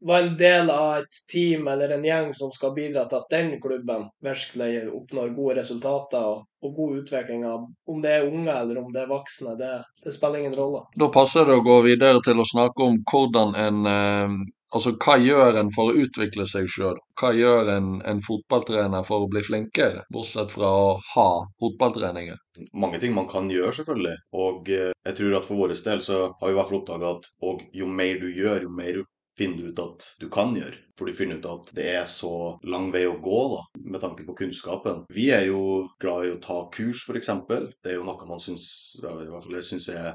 var 0.06 0.22
en 0.22 0.38
del 0.38 0.70
av 0.70 0.98
et 0.98 1.20
team 1.32 1.68
eller 1.68 1.90
en 1.96 2.06
gjeng 2.06 2.34
som 2.36 2.52
skal 2.52 2.74
bidra 2.76 3.06
til 3.08 3.22
at 3.22 3.30
den 3.32 3.54
klubben 3.64 4.10
virkelig 4.24 4.88
oppnår 4.92 5.36
gode 5.38 5.56
resultater 5.62 6.26
og, 6.32 6.42
og 6.64 6.74
god 6.80 6.98
utvikling 7.04 7.46
av 7.48 7.64
om 7.92 8.02
det 8.04 8.18
er 8.18 8.28
unge 8.28 8.52
eller 8.52 8.82
om 8.82 8.92
det 8.94 9.04
er 9.04 9.12
voksne. 9.12 9.56
Det, 9.60 9.72
det, 10.04 10.16
spiller 10.16 10.44
ingen 10.44 10.58
rolle. 10.60 10.84
Da 11.00 11.08
passer 11.14 11.48
det 11.48 11.56
å 11.60 11.64
gå 11.66 11.80
videre 11.88 12.20
til 12.26 12.44
å 12.44 12.50
snakke 12.50 12.90
om 12.90 13.00
hvordan 13.12 13.58
en 13.68 13.88
eh, 13.94 14.44
Altså, 14.74 14.96
hva 14.98 15.20
gjør 15.22 15.60
en 15.60 15.68
for 15.70 15.92
å 15.92 16.00
utvikle 16.02 16.48
seg 16.50 16.66
sjøl? 16.74 16.96
Hva 17.22 17.30
gjør 17.38 17.68
en, 17.76 17.90
en, 18.10 18.22
fotballtrener 18.26 19.04
for 19.06 19.22
å 19.22 19.28
bli 19.30 19.44
flinkere, 19.46 20.02
bortsett 20.10 20.50
fra 20.50 20.72
å 20.74 20.88
ha 21.12 21.28
fotballtreninger? 21.62 22.40
Mange 22.82 22.98
ting 23.04 23.14
man 23.14 23.30
kan 23.30 23.52
gjøre, 23.54 23.76
selvfølgelig. 23.78 24.16
Og 24.34 24.74
eh, 24.74 24.90
jeg 25.06 25.20
tror 25.20 25.38
at 25.38 25.46
for 25.46 25.62
vår 25.62 25.76
del 25.78 26.02
så 26.02 26.24
har 26.32 26.48
vi 26.48 26.56
i 26.56 26.58
hvert 26.58 26.72
fall 26.72 26.80
oppdaga 26.80 27.14
at 27.20 27.70
jo 27.78 27.92
mer 28.02 28.18
du 28.24 28.26
gjør, 28.34 28.66
jo 28.66 28.74
mer 28.74 29.04
finner 29.38 29.58
du 29.58 29.72
ut 29.72 29.82
at 29.84 30.08
du 30.22 30.28
kan 30.34 30.54
gjøre. 30.58 30.78
For 30.98 31.10
du 31.10 31.16
finner 31.18 31.40
ut 31.42 31.48
at 31.50 31.72
det 31.78 31.88
er 31.96 32.06
så 32.10 32.60
lang 32.70 32.92
vei 32.94 33.06
å 33.10 33.18
gå 33.24 33.40
da, 33.56 33.64
med 33.82 34.04
tanke 34.04 34.26
på 34.28 34.36
kunnskapen. 34.44 35.06
Vi 35.14 35.30
er 35.34 35.48
jo 35.50 35.88
glad 36.02 36.28
i 36.28 36.36
å 36.36 36.42
ta 36.44 36.60
kurs, 36.74 37.08
f.eks. 37.08 37.32
Det 37.50 37.94
er 37.94 37.98
jo 37.98 38.06
noe 38.08 38.30
man 38.30 38.44
syns, 38.44 38.68
i 39.02 39.08
hvert 39.08 39.42
fall 39.42 39.60
jeg 39.60 39.70
syns 39.72 39.90
er 39.94 40.14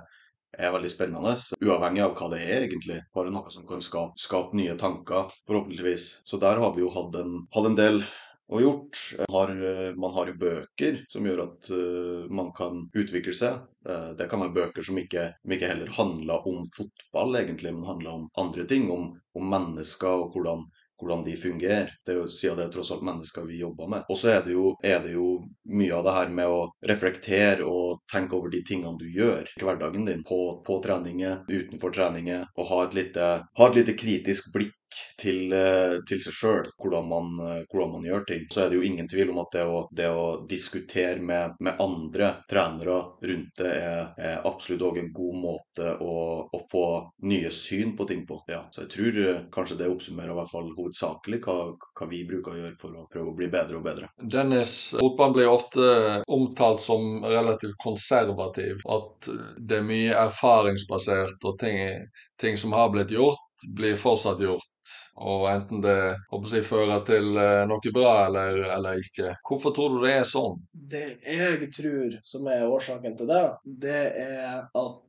er 0.56 0.72
veldig 0.72 0.90
spennende, 0.90 1.34
uavhengig 1.60 2.02
av 2.04 2.14
hva 2.16 2.30
det 2.32 2.38
er, 2.40 2.62
egentlig. 2.66 3.02
Bare 3.14 3.32
noe 3.32 3.52
som 3.52 3.66
kan 3.68 3.82
skape, 3.84 4.16
skape 4.20 4.56
nye 4.56 4.76
tanker, 4.80 5.28
forhåpentligvis. 5.48 6.08
Så 6.28 6.40
der 6.40 6.60
har 6.62 6.72
vi 6.74 6.84
jo 6.84 6.92
hatt 6.94 7.18
en, 7.20 7.42
hatt 7.54 7.68
en 7.68 7.78
del 7.78 8.00
og 8.48 8.62
gjort. 8.62 9.00
Har, 9.28 9.52
man 10.00 10.14
har, 10.14 10.30
jo 10.30 10.38
bøker 10.40 11.02
som 11.12 11.26
gjør 11.28 11.44
at 11.44 11.70
uh, 11.74 12.24
man 12.32 12.50
kan 12.56 12.86
utvikle 12.96 13.36
seg. 13.36 13.60
Uh, 13.88 14.14
det 14.18 14.28
kan 14.30 14.42
være 14.44 14.56
bøker 14.56 14.86
som 14.86 14.98
ikke, 15.00 15.30
ikke, 15.44 15.68
heller 15.68 15.92
handler 15.98 16.48
om 16.48 16.66
fotball, 16.76 17.38
egentlig, 17.42 17.74
men 17.76 17.88
handler 17.88 18.16
om 18.16 18.28
andre 18.40 18.66
ting. 18.68 18.88
Om, 18.92 19.10
om 19.38 19.50
mennesker 19.52 20.24
og 20.24 20.32
hvordan, 20.32 20.64
hvordan 20.98 21.26
de 21.26 21.36
fungerer. 21.38 21.92
Det 22.06 22.14
er 22.14 22.22
jo 22.22 22.30
siden 22.32 22.58
det 22.58 22.68
er 22.68 22.72
tross 22.72 22.94
alt 22.94 23.04
mennesker 23.06 23.44
vi 23.48 23.60
jobber 23.60 23.92
med. 23.92 24.08
Og 24.08 24.18
så 24.18 24.32
er, 24.32 24.48
er, 24.80 25.04
det 25.04 25.12
jo 25.14 25.28
mye 25.68 25.92
av 25.98 26.08
det 26.08 26.16
her 26.16 26.34
med 26.40 26.54
å 26.54 26.64
reflektere 26.88 27.68
og 27.68 28.00
tenke 28.10 28.38
over 28.38 28.52
de 28.54 28.64
tingene 28.64 28.96
du 29.00 29.06
gjør 29.12 29.44
i 29.44 29.64
hverdagen 29.66 30.08
din. 30.08 30.24
På, 30.28 30.58
på 30.64 30.80
treninger, 30.84 31.44
utenfor 31.52 31.94
treninger. 31.94 32.48
Og 32.56 32.72
ha 32.72 32.82
et 32.86 32.96
lite, 32.96 33.30
ha 33.44 33.68
et 33.68 33.80
lite 33.82 33.96
kritisk 33.98 34.52
blikk 34.56 34.72
til, 35.18 35.52
eh, 35.52 35.98
til 36.08 36.20
seg 36.22 36.34
sjøl 36.34 36.68
hvordan, 36.80 37.12
eh, 37.44 37.62
hvordan, 37.70 37.92
man 37.96 38.06
gjør 38.06 38.24
ting. 38.28 38.46
Så 38.52 38.62
er 38.62 38.70
det 38.70 38.78
jo 38.78 38.86
ingen 38.86 39.08
tvil 39.10 39.32
om 39.32 39.40
at 39.42 39.54
det 39.54 39.64
å, 39.66 39.80
det 39.92 40.08
å 40.10 40.26
diskutere 40.48 41.18
med, 41.20 41.58
med, 41.60 41.80
andre 41.82 42.30
trenere 42.50 42.98
rundt 43.30 43.58
det 43.58 43.72
er, 43.74 44.12
er 44.18 44.46
absolutt 44.48 44.84
òg 44.88 45.00
en 45.02 45.10
god 45.14 45.38
måte 45.42 45.92
å, 46.04 46.14
å, 46.52 46.60
få 46.70 46.86
nye 47.30 47.50
syn 47.54 47.94
på 47.98 48.06
ting 48.08 48.24
på. 48.28 48.40
Ja, 48.50 48.64
så 48.72 48.84
jeg 48.84 48.92
tror 48.94 49.20
eh, 49.24 49.42
kanskje 49.54 49.80
det 49.82 49.90
oppsummerer 49.92 50.34
i 50.34 50.38
hvert 50.38 50.52
fall 50.52 50.70
hovedsakelig 50.76 51.42
hva, 51.46 51.58
hva, 51.98 52.08
vi 52.10 52.22
bruker 52.28 52.54
å 52.54 52.62
gjøre 52.62 52.78
for 52.78 52.96
å 52.96 53.08
prøve 53.10 53.32
å 53.32 53.36
bli 53.38 53.50
bedre 53.52 53.80
og 53.80 53.86
bedre. 53.86 54.12
Dennis, 54.22 54.74
fotballen 54.98 55.36
blir 55.36 55.50
ofte 55.52 55.88
omtalt 56.30 56.82
som 56.82 57.24
relativt 57.26 57.76
konservativ. 57.82 58.80
At 58.88 59.28
det 59.58 59.80
er 59.80 59.86
mye 59.86 60.16
erfaringsbasert 60.26 61.44
og 61.48 61.58
ting, 61.60 62.08
ting 62.40 62.56
som 62.60 62.74
har 62.76 62.90
blitt 62.94 63.12
gjort 63.14 63.47
blir 63.76 63.96
fortsatt 64.00 64.40
gjort. 64.42 64.94
Og 65.18 65.48
enten 65.50 65.82
det 65.84 65.96
jeg, 65.98 66.64
fører 66.64 67.02
til 67.08 67.36
eh, 67.36 67.64
noe 67.68 67.92
bra 67.94 68.12
eller, 68.28 68.62
eller, 68.76 69.02
ikke. 69.02 69.34
Hvorfor 69.48 69.74
tror 69.76 69.96
du 69.96 70.06
det 70.06 70.14
er 70.20 70.28
sånn? 70.28 70.56
Det 70.72 71.04
jeg 71.24 71.68
tror 71.74 72.16
som 72.24 72.48
er 72.52 72.68
årsaken 72.68 73.18
til 73.18 73.30
det, 73.30 73.44
det 73.84 74.00
er 74.22 74.64
at 74.64 75.04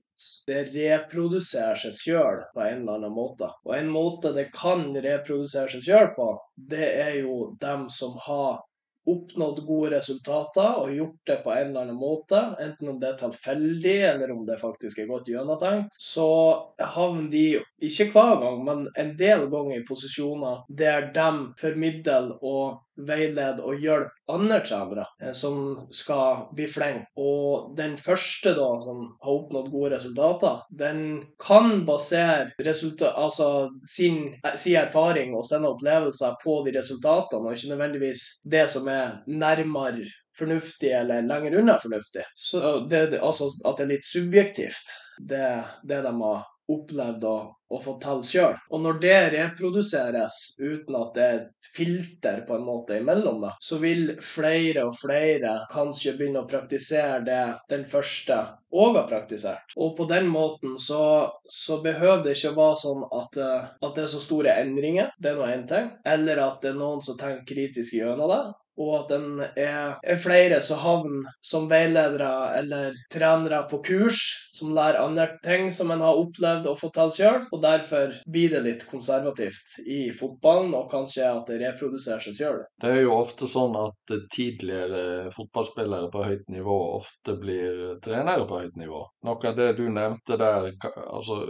det 0.50 0.63
reproduserer 0.74 1.77
seg 1.79 1.94
sjøl 1.96 2.41
på 2.53 2.63
en 2.65 2.82
eller 2.82 2.98
annen 2.98 3.13
måte. 3.15 3.48
Og 3.63 3.75
en 3.77 3.91
måte 3.94 4.34
det 4.36 4.50
kan 4.56 4.89
reprodusere 4.91 5.72
seg 5.72 5.86
sjøl 5.86 6.10
på, 6.18 6.32
det 6.74 6.89
er 7.06 7.13
jo 7.22 7.53
dem 7.62 7.88
som 7.94 8.18
har 8.25 8.60
oppnådd 9.13 9.62
gode 9.68 9.92
resultater 9.96 10.82
og 10.82 10.94
gjort 10.96 11.32
det 11.32 11.38
på 11.44 11.54
en 11.54 11.72
eller 11.72 11.88
annen 11.88 12.00
måte, 12.00 12.42
enten 12.62 12.92
om 12.94 13.00
det 13.01 13.13
er 13.13 13.22
tilfeldig 13.24 13.96
eller 14.12 14.34
om 14.36 14.44
det 14.48 14.60
faktisk 14.62 15.01
er 15.01 15.10
godt 15.10 15.32
gjennomtenkt, 15.32 15.98
så 16.00 16.30
havner 16.80 17.30
de 17.32 17.46
ikke 17.86 18.10
hver 18.13 18.38
gang, 18.44 18.62
men 18.68 18.86
en 19.00 19.16
del 19.20 19.48
ganger 19.51 19.80
i 19.80 19.88
posisjoner 19.88 20.63
der 20.70 21.10
de 21.16 21.30
formidler 21.60 22.36
og 22.39 22.80
veilede 23.08 23.63
og 23.63 23.79
hjelpe 23.82 24.15
andre 24.29 24.60
trenere 24.65 25.06
eh, 25.22 25.34
som 25.36 25.88
skal 25.94 26.46
bli 26.56 26.68
flinke. 26.70 27.08
Og 27.20 27.74
den 27.77 27.98
første 28.00 28.53
da, 28.58 28.70
som 28.84 29.06
har 29.24 29.34
oppnådd 29.34 29.72
gode 29.74 29.94
resultater, 29.96 30.62
den 30.70 31.01
kan 31.41 31.84
basere 31.88 32.50
altså 33.10 33.50
sin, 33.88 34.36
eh, 34.44 34.56
sin, 34.56 34.77
erfaring 34.79 35.36
og 35.36 35.46
sine 35.48 35.72
opplevelser 35.74 36.38
på 36.44 36.62
de 36.65 36.75
resultatene, 36.77 37.48
og 37.48 37.58
ikke 37.58 37.74
nødvendigvis 37.74 38.25
det 38.50 38.68
som 38.72 38.88
er 38.88 39.20
nærmere 39.27 40.08
fornuftig 40.39 40.94
eller 40.96 41.25
lenger 41.27 41.58
unna 41.60 41.79
fornuftig. 41.82 42.24
Så 42.36 42.79
det, 42.89 43.20
altså 43.20 43.50
at 43.65 43.77
det 43.77 43.86
er 43.86 43.91
litt 43.96 44.08
subjektivt, 44.08 44.96
det, 45.20 45.50
det 45.84 46.00
de 46.06 46.13
har 46.22 46.48
opplevd 46.70 47.26
å, 47.28 47.38
til 48.02 48.22
sjøl. 48.26 48.58
Og 48.74 48.84
når 48.84 49.00
det 49.04 49.18
reproduseres 49.36 50.38
uten 50.60 50.98
at 51.00 51.12
det 51.16 51.26
er 51.26 51.42
filter 51.76 52.42
på 52.48 52.58
en 52.58 52.66
måte 52.66 52.98
imellom, 53.00 53.42
da, 53.46 53.52
så 53.62 53.80
vil 53.82 54.16
flere 54.26 54.88
og 54.90 54.98
flere 54.98 55.56
kanskje 55.74 56.16
begynne 56.18 56.44
å 56.44 56.50
praktisere 56.50 57.22
det 57.26 57.44
den 57.70 57.86
første 57.90 58.40
òg 58.70 58.98
har 59.00 59.08
praktisert. 59.10 59.76
Og 59.82 59.96
på 59.98 60.06
den 60.10 60.30
måten 60.30 60.78
så, 60.82 61.02
så 61.50 61.80
behøver 61.86 62.24
det 62.26 62.38
ikke 62.38 62.56
være 62.58 62.80
sånn 62.84 63.06
at, 63.08 63.42
eh, 63.42 63.70
at 63.82 63.98
det 63.98 64.06
er 64.06 64.12
så 64.14 64.24
store 64.24 64.58
endringer, 64.62 65.14
det 65.18 65.34
er 65.34 65.40
nå 65.40 65.50
én 65.50 65.68
ting, 65.70 65.92
eller 66.06 66.42
at 66.46 66.62
det 66.64 66.74
er 66.74 66.82
noen 66.82 67.02
som 67.06 67.18
tenker 67.20 67.48
kritisk 67.50 67.98
gjennom 67.98 68.30
det 68.30 68.42
og 68.80 68.94
at 69.02 69.12
den 69.12 69.42
er, 69.44 69.98
er 70.04 70.20
flere 70.20 70.62
som 70.66 70.80
havner 70.84 71.34
som 71.46 71.68
veiledere 71.72 72.32
eller 72.60 72.98
trenere 73.12 73.62
på 73.70 73.82
kurs, 73.86 74.22
som 74.56 74.74
lærer 74.76 75.02
andre 75.04 75.28
ting 75.44 75.70
som 75.72 75.92
en 75.92 76.04
har 76.04 76.20
opplevd 76.20 76.68
og 76.70 76.80
fått 76.80 76.96
til 76.98 77.14
sjøl. 77.18 77.40
Og 77.56 77.64
derfor 77.64 78.16
blir 78.32 78.54
det 78.56 78.64
litt 78.66 78.86
konservativt 78.90 79.80
i 79.86 80.02
fotballen, 80.16 80.74
og 80.78 80.90
kanskje 80.92 81.28
at 81.28 81.52
det 81.52 81.60
reproduserer 81.64 82.24
seg 82.24 82.38
sjøl. 82.40 82.62
Det 82.82 82.94
er 82.94 83.04
jo 83.04 83.18
ofte 83.20 83.50
sånn 83.50 83.76
at 83.80 84.16
tidligere 84.34 85.34
fotballspillere 85.36 86.12
på 86.14 86.26
høyt 86.28 86.48
nivå 86.52 86.80
ofte 86.96 87.36
blir 87.40 88.00
trenere 88.04 88.48
på 88.50 88.64
høyt 88.64 88.80
nivå. 88.80 89.04
Noe 89.28 89.52
av 89.52 89.60
det 89.60 89.74
du 89.80 89.86
nevnte 89.92 90.40
der, 90.40 90.72
altså 91.08 91.44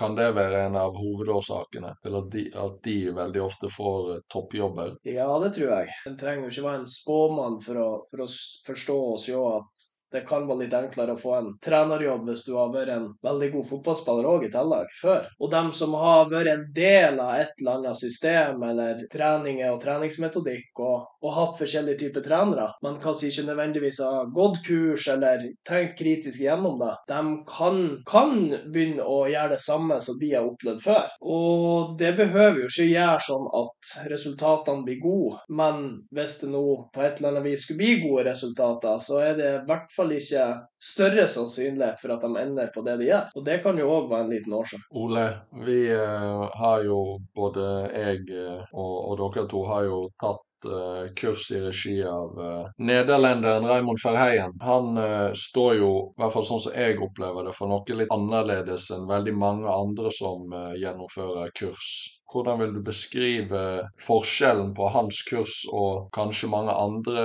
kan 0.00 0.16
det 0.16 0.30
være 0.36 0.64
en 0.66 0.76
av 0.80 0.96
hovedårsakene 0.96 1.92
til 2.04 2.18
at 2.20 2.28
de, 2.32 2.44
at 2.64 2.76
de 2.86 2.96
veldig 3.16 3.42
ofte 3.44 3.70
får 3.72 4.12
eh, 4.14 4.20
toppjobber? 4.32 4.94
Ja, 5.08 5.28
det 5.44 5.54
tror 5.56 5.74
jeg. 5.76 5.96
En 6.08 6.18
trenger 6.20 6.48
jo 6.48 6.54
ikke 6.54 6.68
være 6.68 6.82
en 6.82 6.90
spåmann 6.90 7.58
for 7.64 7.80
å, 7.80 7.88
for 8.10 8.24
å 8.24 8.28
forstå 8.66 9.00
og 9.12 9.18
se 9.20 9.36
at 9.36 9.88
det 10.12 10.24
kan 10.26 10.46
være 10.48 10.64
litt 10.64 10.74
enklere 10.76 11.14
å 11.14 11.20
få 11.20 11.34
en 11.38 11.50
trenerjobb 11.62 12.26
hvis 12.28 12.44
du 12.46 12.52
har 12.56 12.72
vært 12.74 12.94
en 12.94 13.08
veldig 13.24 13.50
god 13.54 13.68
fotballspiller 13.70 14.28
òg 14.30 14.46
i 14.46 14.52
tillegg 14.52 14.94
før. 15.00 15.28
Og 15.38 15.52
dem 15.52 15.70
som 15.76 15.94
har 15.98 16.30
vært 16.30 16.52
en 16.54 16.64
del 16.74 17.20
av 17.22 17.36
et 17.40 17.60
eller 17.60 17.78
annet 17.78 18.00
system 18.00 18.64
eller 18.66 19.04
treninger 19.12 19.70
og 19.70 19.80
treningsmetodikk 19.84 20.82
og, 20.82 21.06
og 21.22 21.36
hatt 21.36 21.58
forskjellige 21.60 22.02
typer 22.04 22.24
trenere, 22.24 22.68
men 22.84 22.98
kanskje 23.02 23.30
ikke 23.30 23.46
nødvendigvis 23.50 24.02
har 24.04 24.30
gått 24.34 24.62
kurs 24.66 25.08
eller 25.12 25.46
tenkt 25.68 25.96
kritisk 25.98 26.42
gjennom 26.42 26.78
det, 26.80 26.92
de 27.10 27.20
kan, 27.48 27.80
kan 28.08 28.36
begynne 28.72 29.06
å 29.06 29.22
gjøre 29.30 29.54
det 29.54 29.62
samme 29.62 30.00
som 30.04 30.18
de 30.20 30.32
har 30.34 30.48
opplevd 30.48 30.82
før. 30.84 31.08
Og 31.20 31.96
det 32.00 32.14
behøver 32.18 32.62
jo 32.64 32.70
ikke 32.70 32.88
gjøre 32.90 33.26
sånn 33.26 33.48
at 33.60 33.94
resultatene 34.10 34.86
blir 34.86 35.00
gode, 35.02 35.40
men 35.48 35.86
hvis 36.14 36.38
det 36.42 36.50
nå 36.52 36.64
på 36.94 37.04
et 37.04 37.20
eller 37.20 37.34
annet 37.34 37.46
vis 37.50 37.66
skulle 37.66 37.82
bli 37.82 37.96
gode 38.04 38.26
resultater, 38.30 38.98
så 39.02 39.20
er 39.24 39.38
det 39.38 39.50
i 39.50 39.64
hvert 39.68 39.90
fall 40.00 40.12
ikke 40.16 40.44
større 40.80 41.26
sannsynlighet 41.28 42.00
for 42.00 42.14
at 42.14 42.24
de 42.24 42.30
ender 42.42 42.70
på 42.74 42.84
det 42.86 42.98
de 43.00 43.08
gjør. 43.10 43.32
Og 43.36 43.46
det 43.46 43.58
kan 43.64 43.80
jo 43.80 43.88
òg 43.96 44.12
være 44.12 44.26
en 44.26 44.34
liten 44.34 44.54
årsak. 44.56 44.86
Ole, 44.96 45.26
vi 45.66 45.80
eh, 45.94 46.44
har 46.62 46.86
jo 46.86 47.00
både 47.36 47.66
jeg 47.94 48.30
eh, 48.34 48.62
og, 48.72 48.94
og 49.10 49.18
dere 49.20 49.48
to 49.50 49.64
har 49.68 49.88
jo 49.88 50.00
tatt 50.22 50.68
eh, 50.70 51.10
kurs 51.20 51.50
i 51.56 51.60
regi 51.66 51.96
av 52.06 52.40
nederlenderen 52.80 53.68
Raymond 53.68 54.00
Verheyen. 54.04 54.56
Han 54.64 54.94
står 55.36 55.74
jo, 55.80 55.90
i 56.14 56.22
hvert 56.22 56.36
fall 56.36 56.48
sånn 56.52 56.64
som 56.66 56.76
jeg 56.76 57.00
opplever 57.04 57.48
det, 57.48 57.56
for 57.56 57.72
noe 57.72 58.00
litt 58.00 58.14
annerledes 58.14 58.90
enn 58.96 59.08
veldig 59.10 59.36
mange 59.36 59.74
andre 59.74 60.12
som 60.14 60.48
gjennomfører 60.80 61.52
kurs. 61.56 61.92
Hvordan 62.30 62.60
vil 62.60 62.74
du 62.74 62.80
beskrive 62.86 63.62
forskjellen 64.06 64.72
på 64.76 64.88
hans 64.94 65.22
kurs 65.30 65.56
og 65.72 66.10
kanskje 66.14 66.50
mange 66.52 66.74
andre 66.74 67.24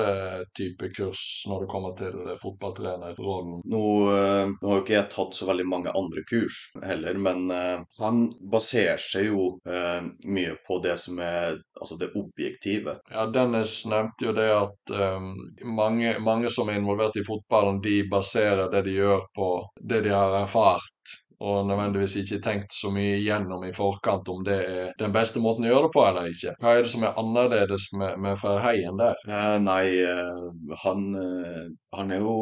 typer 0.57 0.93
kurs 0.95 1.21
når 1.49 1.65
det 1.65 1.71
kommer 1.71 1.95
til 1.99 2.31
fotballtrenerrollen? 2.41 3.61
Nå, 3.69 3.83
eh, 4.15 4.53
nå 4.55 4.71
har 4.71 4.79
jo 4.79 4.85
ikke 4.85 4.97
jeg 4.97 5.11
tatt 5.13 5.37
så 5.37 5.49
veldig 5.49 5.67
mange 5.69 5.93
andre 5.95 6.25
kurs 6.29 6.61
heller, 6.83 7.19
men 7.27 7.51
eh, 7.53 7.85
han 7.99 8.25
baserer 8.51 9.01
seg 9.01 9.29
jo 9.29 9.49
eh, 9.69 10.09
mye 10.25 10.57
på 10.67 10.79
det 10.85 10.97
som 11.01 11.19
er 11.21 11.59
altså 11.81 11.97
det 12.01 12.11
objektive. 12.15 12.97
Ja, 13.11 13.25
Dennis 13.25 13.77
nevnte 13.89 14.29
jo 14.29 14.33
det 14.35 14.47
at 14.53 14.93
um, 14.95 15.33
mange, 15.75 16.15
mange 16.23 16.49
som 16.53 16.69
er 16.69 16.79
involvert 16.79 17.17
i 17.19 17.25
fotballen, 17.27 17.81
de 17.83 17.99
baserer 18.11 18.71
det 18.71 18.85
de 18.87 18.97
gjør 18.99 19.27
på 19.35 19.49
det 19.81 20.05
de 20.07 20.13
har 20.15 20.39
erfart. 20.41 21.15
Og 21.43 21.65
nødvendigvis 21.67 22.15
ikke 22.21 22.41
tenkt 22.43 22.73
så 22.73 22.91
mye 22.95 23.17
igjennom 23.19 23.63
i 23.67 23.73
forkant 23.75 24.29
om 24.31 24.43
det 24.47 24.59
er 24.63 24.91
den 24.99 25.15
beste 25.15 25.41
måten 25.43 25.65
å 25.65 25.71
gjøre 25.71 25.87
det 25.87 25.93
på 25.95 26.05
eller 26.07 26.29
ikke. 26.31 26.53
Hva 26.61 26.75
er 26.75 26.85
det 26.85 26.91
som 26.93 27.03
er 27.03 27.19
annerledes 27.19 27.89
med, 27.99 28.19
med 28.23 28.39
Ferheien 28.39 28.99
der? 29.01 29.19
Eh, 29.27 29.57
nei, 29.63 29.83
eh, 30.05 30.77
han, 30.85 31.09
eh, 31.19 31.65
han 31.95 32.11
er 32.11 32.21
jo 32.23 32.33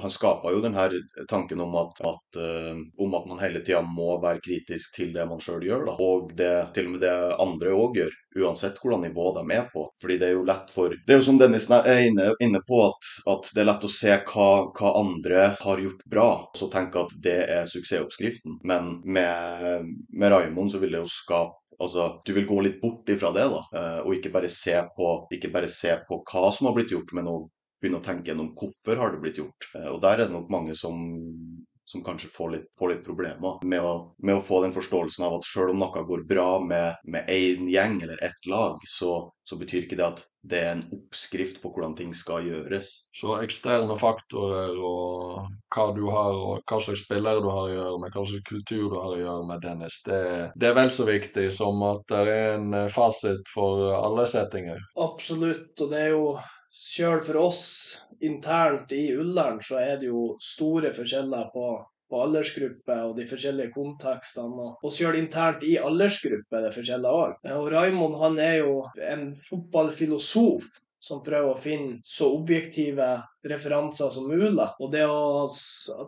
Han 0.00 0.12
skaper 0.12 0.54
jo 0.54 0.62
denne 0.64 0.86
tanken 1.30 1.60
om 1.60 1.74
at, 1.80 2.00
at, 2.06 2.40
eh, 2.40 2.80
om 3.04 3.14
at 3.18 3.28
man 3.28 3.40
hele 3.42 3.62
tida 3.64 3.82
må 3.86 4.16
være 4.22 4.42
kritisk 4.44 4.96
til 4.96 5.12
det 5.14 5.26
man 5.28 5.40
sjøl 5.42 5.64
gjør, 5.66 5.86
da. 5.88 5.96
Og 6.00 6.32
det, 6.38 6.50
til 6.76 6.88
og 6.88 6.96
med 6.96 7.04
det 7.04 7.14
andre 7.44 7.76
òg 7.76 8.00
gjør. 8.00 8.18
Uansett 8.42 8.78
hvordan 8.80 9.02
nivå 9.04 9.26
de 9.36 9.44
er 9.54 9.66
på. 9.72 9.84
Fordi 10.00 10.18
det 10.20 10.30
er 10.30 10.36
jo 10.36 10.44
lett 10.48 10.70
for 10.72 10.94
Det 10.94 11.14
er 11.14 11.20
jo 11.20 11.26
som 11.28 11.40
Dennis 11.40 11.68
er 11.76 12.04
inne, 12.08 12.30
inne 12.40 12.62
på, 12.68 12.82
at, 12.88 13.10
at 13.34 13.50
det 13.54 13.64
er 13.64 13.68
lett 13.68 13.88
å 13.88 13.92
se 13.92 14.18
hva, 14.32 14.50
hva 14.72 14.94
andre 15.00 15.48
har 15.60 15.82
gjort 15.86 16.06
bra, 16.16 16.28
og 16.48 16.58
så 16.58 16.70
tenke 16.72 17.04
at 17.04 17.16
det 17.24 17.40
er 17.44 17.68
suksessoppskriften. 17.68 18.60
Men 18.68 18.94
med, 19.04 19.90
med 20.12 20.32
Raymond 20.32 20.72
så 20.72 20.80
vil 20.82 20.96
det 20.96 21.04
jo 21.04 21.10
skape 21.10 21.58
Altså, 21.82 22.20
Du 22.24 22.32
vil 22.36 22.46
gå 22.46 22.60
litt 22.62 22.76
bort 22.82 23.08
ifra 23.10 23.32
det, 23.34 23.42
da, 23.50 23.62
eh, 23.74 24.00
og 24.04 24.14
ikke 24.14 24.30
bare, 24.30 24.50
på, 24.96 25.06
ikke 25.34 25.50
bare 25.50 25.70
se 25.72 25.96
på 26.06 26.20
hva 26.30 26.50
som 26.54 26.68
har 26.68 26.76
blitt 26.76 26.92
gjort, 26.94 27.10
men 27.16 27.26
å 27.26 27.36
begynne 27.82 28.00
å 28.00 28.06
tenke 28.06 28.30
gjennom 28.32 28.54
hvorfor 28.58 29.02
har 29.02 29.12
det 29.12 29.22
blitt 29.26 29.42
gjort. 29.42 29.68
Eh, 29.74 29.90
Og 29.92 30.00
der 30.04 30.20
er 30.20 30.26
det 30.28 30.36
nok 30.36 30.48
mange 30.54 30.78
som, 30.78 31.02
som 31.84 32.04
kanskje 32.06 32.30
får 32.32 32.50
litt, 32.54 32.66
får 32.78 32.94
litt 32.94 33.04
problemer 33.04 33.62
med 33.68 33.84
å, 33.84 33.94
med 34.22 34.38
å 34.38 34.44
få 34.44 34.62
den 34.64 34.72
forståelsen 34.74 35.26
av 35.26 35.40
at 35.40 35.48
selv 35.48 35.74
om 35.74 35.82
noe 35.82 36.04
går 36.08 36.22
bra 36.30 36.50
med, 36.62 37.02
med 37.04 37.28
én 37.28 37.66
gjeng 37.68 37.98
eller 38.04 38.22
ett 38.24 38.46
lag, 38.48 38.78
så, 38.88 39.16
så 39.44 39.58
betyr 39.60 39.84
ikke 39.84 39.98
det 39.98 40.06
at 40.06 40.22
det 40.42 40.58
er 40.58 40.70
en 40.72 40.84
oppskrift 40.96 41.60
på 41.62 41.70
hvordan 41.70 41.92
ting 41.98 42.14
skal 42.18 42.46
gjøres. 42.46 42.88
Så 43.14 43.36
eksterne 43.44 43.94
faktorer 43.98 44.78
og 44.78 45.50
hva 45.74 45.84
du 45.94 46.00
har, 46.10 46.38
og 46.38 46.64
hva 46.66 46.80
slags 46.82 47.04
spillere 47.04 47.42
du 47.44 47.50
har 47.50 47.66
å 47.66 47.74
gjøre 47.74 48.00
med, 48.02 48.14
hva 48.14 48.24
slags 48.30 48.48
kultur 48.48 48.88
du 48.90 48.96
har 48.96 49.12
å 49.12 49.20
gjøre 49.20 49.44
med, 49.50 49.62
Dennis, 49.62 50.00
det, 50.06 50.22
det 50.58 50.70
er 50.70 50.78
vel 50.80 50.90
så 50.90 51.06
viktig 51.06 51.46
som 51.54 51.82
at 51.90 52.02
det 52.10 52.24
er 52.24 52.56
en 52.56 52.74
eh, 52.80 52.90
fasit 52.90 53.52
for 53.54 53.92
alle 54.00 54.26
settinger. 54.30 54.82
Absolutt, 54.98 55.74
og 55.78 55.94
det 55.94 56.02
er 56.08 56.12
jo 56.16 56.26
Sjøl 56.72 57.20
for 57.20 57.36
oss 57.36 57.64
internt 58.24 58.92
i 58.96 59.10
Ullern 59.12 59.58
så 59.64 59.76
er 59.82 59.98
det 60.00 60.08
jo 60.08 60.38
store 60.40 60.92
forskjeller 60.96 61.50
på, 61.52 61.66
på 62.08 62.22
aldersgrupper 62.26 63.02
og 63.10 63.16
de 63.18 63.26
forskjellige 63.28 63.74
kontekstene. 63.74 64.70
Og, 64.80 64.88
sjøl 64.94 65.18
internt 65.20 65.66
i 65.68 65.74
aldersgrupper 65.76 66.60
er 66.60 66.64
det 66.68 66.72
forskjeller 66.78 67.18
òg. 67.18 67.36
Og 67.58 67.68
Raymond 67.74 68.16
han 68.22 68.40
er 68.40 68.56
jo 68.62 68.78
en 69.04 69.28
fotballfilosof 69.36 70.70
som 71.02 71.20
prøver 71.26 71.52
å 71.52 71.60
finne 71.60 72.00
så 72.06 72.30
objektive 72.38 73.10
referanser 73.48 74.10
som 74.14 74.28
mulig. 74.28 74.66
Og 74.78 74.92
det 74.92 75.04
å 75.06 75.46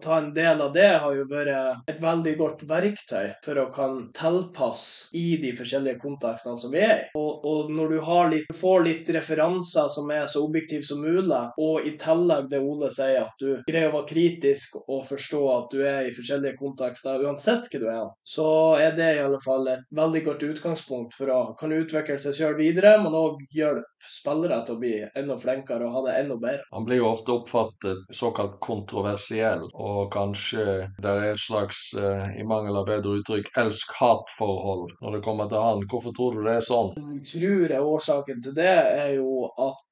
ta 0.02 0.18
en 0.18 0.32
del 0.34 0.62
av 0.62 0.72
det 0.74 0.88
har 1.02 1.14
jo 1.16 1.26
vært 1.30 1.90
et 1.90 2.00
veldig 2.02 2.34
godt 2.38 2.64
verktøy 2.68 3.34
for 3.44 3.60
å 3.60 3.68
kan 3.74 3.98
tilpasse 4.14 5.14
i 5.16 5.36
de 5.42 5.52
forskjellige 5.56 6.00
kontekstene 6.02 6.60
som 6.60 6.72
vi 6.74 6.82
er 6.84 6.94
i. 6.94 7.06
Og, 7.18 7.44
og 7.44 7.72
når 7.74 7.94
du 7.94 7.98
litt, 8.32 8.54
får 8.54 8.84
litt 8.86 9.10
referanser 9.16 9.90
som 9.92 10.10
er 10.14 10.26
så 10.30 10.44
objektive 10.44 10.86
som 10.86 11.02
mulig, 11.02 11.40
og 11.60 11.86
i 11.86 11.94
tillegg 12.00 12.50
det 12.52 12.62
Ole 12.62 12.90
sier, 12.94 13.24
at 13.24 13.40
du 13.40 13.62
greier 13.66 13.90
å 13.90 13.96
være 13.98 14.10
kritisk 14.10 14.78
og 14.84 15.04
forstå 15.08 15.42
at 15.54 15.74
du 15.74 15.82
er 15.86 16.08
i 16.08 16.14
forskjellige 16.14 16.58
kontekster 16.60 17.22
uansett 17.24 17.68
hva 17.70 17.80
du 17.80 17.88
er, 17.90 18.06
så 18.26 18.48
er 18.80 18.94
det 18.98 19.10
i 19.16 19.22
alle 19.24 19.40
fall 19.42 19.68
et 19.72 19.84
veldig 19.94 20.24
godt 20.28 20.46
utgangspunkt 20.50 21.16
for 21.18 21.32
å 21.32 21.40
kunne 21.58 21.80
utvikle 21.82 22.18
seg 22.20 22.36
sjøl 22.36 22.56
videre, 22.58 22.96
men 23.02 23.16
òg 23.16 23.42
hjelpe 23.54 23.90
spillere 24.04 24.60
til 24.66 24.76
å 24.76 24.80
bli 24.82 24.94
enda 25.16 25.36
flinkere 25.40 25.86
og 25.86 25.94
ha 25.96 26.02
det 26.08 26.16
enda 26.22 26.36
bedre. 26.40 26.66
Han 26.74 26.86
blir 26.86 27.00
jo 27.00 27.10
ofte 27.10 27.23
oppfattet 27.32 28.04
såkalt 28.14 28.58
kontroversiell, 28.64 29.64
og 29.74 30.12
kanskje 30.14 30.64
det 31.02 31.10
er 31.10 31.30
et 31.30 31.40
slags, 31.40 31.94
eh, 31.98 32.36
i 32.40 32.44
mangel 32.44 32.76
av 32.80 32.86
bedre 32.90 33.18
uttrykk, 33.20 33.50
elsk-hat-forhold 33.64 34.94
når 35.00 35.16
det 35.16 35.24
kommer 35.24 35.48
til 35.48 35.64
han. 35.64 35.86
Hvorfor 35.90 36.14
tror 36.16 36.36
du 36.36 36.44
det 36.44 36.58
er 36.58 36.68
sånn? 36.68 36.94
Jeg 37.16 37.26
tror 37.32 37.74
jeg 37.76 37.90
årsaken 37.94 38.44
til 38.44 38.56
det 38.60 38.70
er 38.74 39.10
jo 39.16 39.48
at 39.54 39.82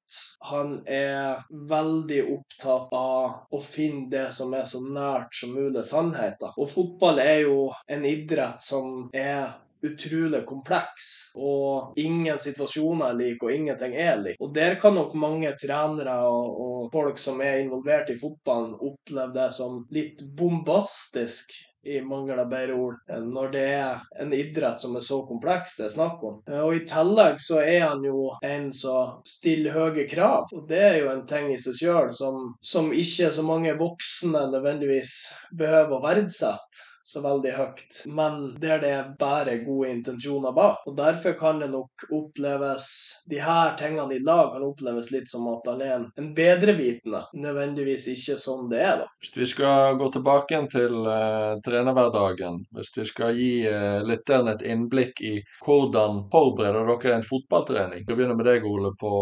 han 0.51 0.73
er 0.87 1.43
veldig 1.71 2.21
opptatt 2.35 2.93
av 2.97 3.55
å 3.55 3.61
finne 3.65 4.11
det 4.13 4.27
som 4.37 4.53
er 4.55 4.67
så 4.69 4.83
nært 4.85 5.35
som 5.39 5.55
mulig 5.57 5.85
sannheten. 5.89 6.53
Og 6.59 6.69
fotball 6.69 7.23
er 7.23 7.45
jo 7.47 7.71
en 7.89 8.05
idrett 8.09 8.61
som 8.65 9.09
er 9.15 9.55
utrolig 9.83 10.45
kompleks, 10.47 11.09
og 11.35 11.99
ingen 11.99 12.39
situasjoner 12.43 13.11
er 13.11 13.19
like, 13.19 13.43
og 13.43 13.55
ingenting 13.55 13.97
er 13.99 14.21
like. 14.23 14.39
Og 14.41 14.55
der 14.55 14.79
kan 14.83 14.95
nok 14.95 15.15
mange 15.19 15.51
trenere 15.63 16.21
og, 16.29 16.55
og 16.67 16.89
folk 16.95 17.19
som 17.19 17.43
er 17.43 17.63
involvert 17.65 18.11
i 18.15 18.19
fotballen, 18.21 18.79
oppleve 18.79 19.35
det 19.37 19.51
som 19.59 19.83
litt 19.91 20.23
bombastisk 20.39 21.51
i 21.85 21.97
mangel 22.07 22.39
av 22.39 22.47
bedre 22.47 22.75
ord, 22.79 22.99
når 23.27 23.49
det 23.51 23.63
er 23.75 24.03
en 24.23 24.31
idrett 24.37 24.79
som 24.79 24.95
er 24.95 25.03
så 25.03 25.17
kompleks 25.27 25.75
det 25.81 25.89
er 25.89 25.95
snakk 25.97 26.23
om. 26.23 26.37
Eh, 26.47 26.61
Og 26.63 26.77
i 26.77 26.85
tillegg 26.87 27.41
så 27.43 27.59
er 27.59 27.89
han 27.89 28.05
jo 28.07 28.29
en 28.47 28.69
som 28.77 29.17
stiller 29.27 29.75
høye 29.75 30.07
krav, 30.11 30.47
og 30.55 30.69
det 30.71 30.79
er 30.79 30.97
jo 31.01 31.11
en 31.11 31.27
ting 31.27 31.51
i 31.51 31.59
seg 31.59 31.81
sjøl 31.81 32.13
som, 32.15 32.53
som 32.63 32.93
ikke 32.95 33.33
så 33.35 33.43
mange 33.47 33.75
voksne 33.81 34.47
nødvendigvis 34.55 35.17
behøver 35.59 35.99
å 35.99 36.03
verdsette 36.07 36.92
så 37.03 37.23
veldig 37.25 37.53
høyt, 37.57 37.99
men 38.07 38.41
der 38.63 38.83
det 38.83 38.91
er 38.95 39.11
bare 39.19 39.59
gode 39.65 39.91
intensjoner 39.91 40.55
bak. 40.57 40.85
Og 40.87 40.97
derfor 40.97 41.35
kan 41.39 41.61
det 41.63 41.71
nok 41.73 42.07
oppleves 42.11 42.87
De 43.31 43.39
her 43.43 43.75
tingene 43.79 44.17
i 44.17 44.23
dag 44.25 44.53
kan 44.53 44.65
oppleves 44.65 45.11
litt 45.13 45.31
som 45.31 45.47
at 45.53 45.67
han 45.69 45.83
er 45.83 45.93
en, 45.97 46.07
en 46.19 46.31
bedrevitende, 46.37 47.25
nødvendigvis 47.39 48.09
ikke 48.13 48.39
sånn 48.41 48.69
det 48.73 48.81
er, 48.83 49.03
da. 49.03 49.09
Hvis 49.23 49.35
vi 49.39 49.49
skal 49.53 49.99
gå 50.01 50.09
tilbake 50.15 50.55
igjen 50.55 50.69
til 50.73 50.97
uh, 51.07 51.59
trenerhverdagen, 51.65 52.61
hvis 52.77 52.93
vi 52.97 53.07
skal 53.09 53.39
gi 53.39 53.53
uh, 53.69 54.03
lytteren 54.07 54.51
et 54.53 54.65
innblikk 54.67 55.23
i 55.27 55.35
hvordan 55.65 56.25
forbereder 56.33 56.89
dere 56.93 57.17
en 57.19 57.27
fotballtrening? 57.27 58.05
Vi 58.07 58.17
begynner 58.17 58.39
med 58.39 58.49
deg, 58.49 58.67
Ole, 58.69 58.93
på, 59.01 59.13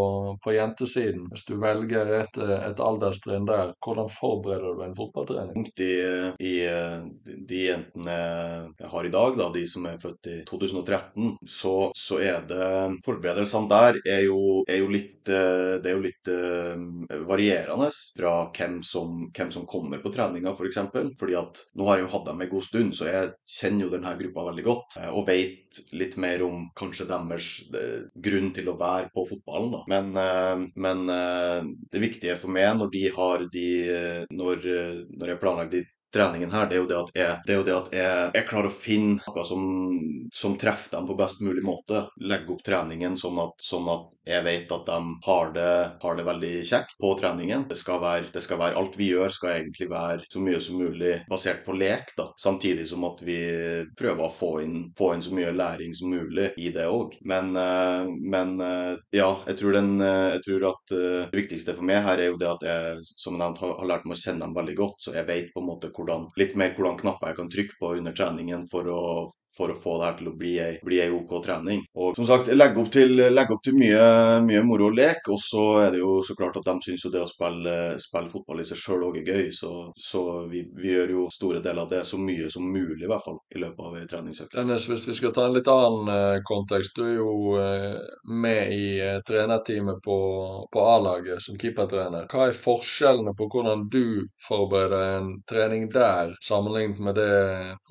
på 0.44 0.54
jentesiden. 0.56 1.28
Hvis 1.32 1.46
du 1.48 1.56
velger 1.60 2.12
et, 2.20 2.38
eh, 2.40 2.56
et 2.70 2.80
alderstrinn 2.82 3.46
der, 3.48 3.72
hvordan 3.84 4.08
forbereder 4.12 4.76
du 4.78 4.84
en 4.84 4.96
fotballtrening? 4.96 5.68
I, 5.80 5.92
i, 6.50 6.54
de 7.48 7.62
jentene 7.70 8.16
har 8.90 9.06
i 9.06 9.12
dag, 9.12 9.36
da, 9.38 9.48
de 9.54 9.64
som 9.68 9.86
er 9.88 10.00
født 10.02 10.28
i 10.30 10.36
2013, 10.48 11.36
så, 11.46 11.74
så 11.96 12.20
er 12.22 12.42
det 12.48 12.68
Forberedelsene 13.04 13.70
der 13.70 14.00
er 14.08 14.24
jo, 14.26 14.62
er 14.68 14.80
jo 14.82 14.90
litt 14.92 15.16
Det 15.30 15.86
er 15.86 15.94
jo 15.94 16.02
litt 16.02 16.28
uh, 16.32 17.20
varierende 17.28 17.90
fra 18.16 18.32
hvem 18.56 18.80
som, 18.86 19.28
hvem 19.36 19.50
som 19.54 19.66
kommer 19.68 20.00
på 20.02 20.10
treninga. 20.14 20.54
For 20.56 20.66
eksempel. 20.66 21.12
Fordi 21.18 21.36
at 21.38 21.60
nå 21.78 21.86
har 21.86 21.98
jeg 21.98 22.06
jo 22.06 22.12
hatt 22.14 22.26
dem 22.26 22.42
en 22.42 22.50
god 22.50 22.66
stund, 22.66 22.96
så 22.96 23.06
jeg 23.08 23.30
kjenner 23.58 23.86
jo 23.86 23.92
denne 23.94 24.14
gruppa 24.18 24.46
veldig 24.48 24.64
godt. 24.66 24.98
Og 25.14 25.28
vet 25.28 25.80
litt 25.96 26.16
mer 26.20 26.42
om 26.46 26.66
kanskje 26.76 27.06
deres 27.10 27.50
grunn 28.24 28.50
til 28.56 28.72
å 28.72 28.76
være 28.80 29.12
på 29.14 29.26
fotballen, 29.28 29.76
da. 29.76 29.84
Men, 29.92 30.74
men 30.74 31.06
det 31.92 32.02
viktige 32.02 32.38
for 32.40 32.52
meg 32.52 32.72
når 32.80 32.92
de 32.94 33.06
har 33.14 33.46
de 33.52 33.68
Når, 34.34 34.66
når 35.20 35.32
jeg 35.32 35.40
planlegger 35.42 35.72
de 35.76 35.84
treningen 36.14 36.52
her, 36.52 36.68
det 36.68 36.78
er 36.78 36.82
jo 36.82 36.90
det 36.90 37.00
at 37.00 37.12
jeg, 37.16 37.36
det 37.46 37.58
det 37.66 37.76
at 37.76 37.92
jeg, 37.94 38.30
jeg 38.36 38.48
klarer 38.48 38.70
å 38.70 38.74
finne 38.74 39.18
noe 39.26 39.44
som, 39.46 39.66
som, 40.34 40.56
treffer 40.60 40.96
dem 40.96 41.08
på 41.08 41.18
best 41.18 41.42
mulig 41.44 41.64
måte. 41.64 42.06
Legge 42.20 42.54
opp 42.54 42.64
treningen 42.66 43.16
sånn 43.20 43.38
at, 43.42 43.62
sånn 43.64 43.88
at 43.92 44.08
jeg 44.30 44.44
vet 44.44 44.72
at 44.74 44.86
de 44.86 44.98
har 45.24 45.52
det, 45.54 45.70
har 46.02 46.16
det 46.16 46.26
veldig 46.26 46.52
kjekt 46.68 46.96
på 47.00 47.12
treningen. 47.18 47.64
Det 47.68 47.78
skal, 47.78 48.00
være, 48.02 48.28
det 48.34 48.42
skal, 48.44 48.60
være, 48.60 48.76
Alt 48.80 48.98
vi 49.00 49.10
gjør 49.10 49.32
skal 49.34 49.54
egentlig 49.56 49.88
være 49.90 50.26
så 50.30 50.42
mye 50.44 50.60
som 50.62 50.78
mulig 50.80 51.14
basert 51.30 51.64
på 51.66 51.74
lek, 51.78 52.12
da. 52.18 52.28
Samtidig 52.40 52.86
som 52.90 53.06
at 53.08 53.22
vi 53.26 53.38
prøver 53.98 54.26
å 54.26 54.32
få 54.32 54.52
inn, 54.64 54.76
få 54.96 55.14
inn 55.16 55.24
så 55.24 55.34
mye 55.36 55.54
læring 55.56 55.96
som 55.96 56.12
mulig 56.12 56.50
i 56.60 56.70
det 56.74 56.86
òg. 56.86 57.16
Men, 57.26 57.54
eh, 57.56 58.10
men, 58.34 58.54
eh, 58.60 58.94
ja, 59.16 59.30
jeg 59.48 59.58
tror, 59.60 59.78
den, 59.78 60.00
eh, 60.00 60.36
jeg 60.36 60.44
tror 60.46 60.68
at 60.74 60.94
det 60.94 61.40
viktigste 61.40 61.74
for 61.74 61.86
meg 61.86 62.04
her 62.04 62.20
er 62.20 62.30
jo 62.30 62.40
det 62.40 62.50
at 62.50 62.66
jeg 62.66 63.04
som 63.16 63.38
nevnt 63.40 63.62
har, 63.64 63.80
lært 63.90 64.06
meg 64.06 64.18
å 64.18 64.20
kjenne 64.20 64.44
dem 64.44 64.54
veldig 64.54 64.76
godt, 64.78 65.00
så 65.02 65.16
jeg 65.16 65.26
vet 65.26 65.52
på 65.54 65.62
en 65.62 65.70
måte 65.72 65.90
hvordan, 66.00 66.30
litt 66.40 66.56
mer 66.58 66.74
hvordan 66.76 66.98
knapper 67.04 67.30
jeg 67.30 67.40
kan 67.42 67.52
trykke 67.52 67.78
på 67.80 67.94
under 68.00 68.16
treningen 68.16 68.66
for 68.70 68.88
å, 68.90 69.02
for 69.56 69.72
å 69.72 69.76
få 69.76 69.96
det 69.98 70.06
her 70.06 70.16
til 70.18 70.30
å 70.30 70.34
bli 70.38 70.52
ei, 70.62 70.74
bli 70.86 71.00
ei 71.02 71.10
OK 71.12 71.32
trening. 71.44 71.82
Og 71.98 72.18
som 72.18 72.26
sagt, 72.28 72.50
legge 72.54 72.78
opp 72.80 72.90
til, 72.94 73.16
legge 73.32 73.56
opp 73.56 73.64
til 73.66 73.76
mye, 73.78 74.02
mye, 74.46 74.62
moro 74.66 74.90
og 74.90 74.96
lek. 74.96 75.26
Og 75.32 75.40
så 75.42 75.64
er 75.84 75.94
det 75.94 76.02
jo 76.02 76.20
så 76.26 76.36
klart 76.38 76.60
at 76.60 76.68
de 76.68 76.76
syns 76.86 77.06
jo 77.06 77.12
det 77.12 77.24
å 77.24 77.30
spille, 77.30 77.76
spille 78.02 78.30
fotball 78.32 78.62
i 78.62 78.68
seg 78.68 78.78
sjøl 78.80 79.08
òg 79.08 79.18
er 79.20 79.32
gøy. 79.34 79.50
Så, 79.54 79.72
så 79.98 80.24
vi, 80.50 80.62
vi, 80.76 80.92
gjør 80.94 81.14
jo 81.16 81.26
store 81.34 81.62
deler 81.64 81.84
av 81.84 81.90
det 81.90 82.04
så 82.06 82.20
mye 82.20 82.50
som 82.52 82.66
mulig, 82.70 83.02
i 83.04 83.10
hvert 83.10 83.26
fall, 83.26 83.40
i 83.54 83.62
løpet 83.62 83.88
av 83.88 83.98
ei 83.98 84.06
treningsøkt. 84.10 84.54
Dennis, 84.54 84.86
hvis 84.90 85.08
vi 85.10 85.18
skal 85.18 85.34
ta 85.34 85.48
en 85.48 85.58
litt 85.58 85.70
annen 85.70 86.12
uh, 86.14 86.38
kontekst. 86.46 86.96
Du 86.96 87.06
er 87.08 87.18
jo 87.18 87.34
uh, 87.58 87.98
med 88.30 88.74
i 88.74 88.86
uh, 89.02 89.18
trenerteamet 89.26 90.00
på, 90.04 90.18
på 90.72 90.86
A-laget 90.94 91.42
som 91.42 91.58
keepertrener. 91.60 92.30
Hva 92.30 92.48
er 92.48 92.56
forskjellene 92.56 93.34
på 93.38 93.50
hvordan 93.50 93.86
du 93.90 94.22
forbereder 94.46 95.18
en 95.18 95.30
trening 95.48 95.89
der, 95.94 96.34
sammenlignet 96.44 97.00
med 97.02 97.18
det 97.18 97.30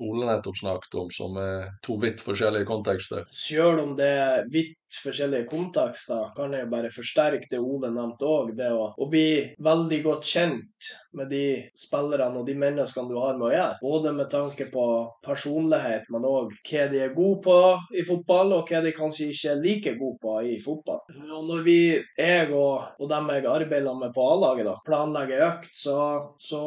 Ole 0.02 0.26
nettopp 0.28 0.58
snakket 0.60 0.98
om, 1.00 1.10
som 1.14 1.36
er 1.40 1.70
to 1.86 1.98
vidt 2.02 2.22
forskjellige 2.24 2.68
kontekster. 2.68 3.26
Selv 3.34 3.82
om 3.84 3.96
det 3.98 4.10
er 4.24 4.44
vidt 4.52 4.76
forskjellige 5.04 5.48
kontekster, 5.50 6.30
kan 6.36 6.54
jeg 6.56 6.68
bare 6.70 6.90
forsterke 6.92 7.48
det 7.50 7.60
Ole 7.60 7.90
nevnte 7.94 8.26
òg. 8.28 8.52
Det 8.58 8.70
å, 8.74 8.90
å, 8.96 9.08
bli 9.10 9.54
veldig 9.62 10.00
godt 10.04 10.26
kjent 10.26 10.90
med 11.16 11.30
de 11.32 11.44
spillerne 11.76 12.40
og 12.40 12.46
de 12.46 12.54
menneskene 12.58 13.10
du 13.10 13.18
har 13.18 13.38
med 13.38 13.48
å 13.48 13.52
gjøre. 13.54 13.78
Både 13.82 14.14
med 14.16 14.30
tanke 14.32 14.68
på 14.72 14.86
personlighet, 15.26 16.08
men 16.12 16.26
òg 16.28 16.54
hva 16.70 16.86
de 16.92 17.02
er 17.04 17.14
gode 17.16 17.40
på 17.46 17.58
i 17.96 18.04
fotball, 18.06 18.54
og 18.58 18.70
hva 18.70 18.82
de 18.84 18.94
kanskje 18.96 19.30
ikke 19.30 19.52
er 19.54 19.62
like 19.64 19.94
gode 20.00 20.20
på 20.22 20.36
i 20.50 20.56
fotball. 20.62 21.02
Og 21.30 21.46
når 21.48 21.64
vi, 21.66 21.78
jeg 22.18 22.50
og, 22.50 22.96
og 23.00 23.10
dem 23.10 23.30
jeg 23.34 23.48
arbeider 23.50 24.00
med 24.00 24.14
på 24.16 24.26
A-laget, 24.34 24.70
planlegger 24.86 25.46
økt, 25.48 25.70
så, 25.76 25.98
så 26.40 26.62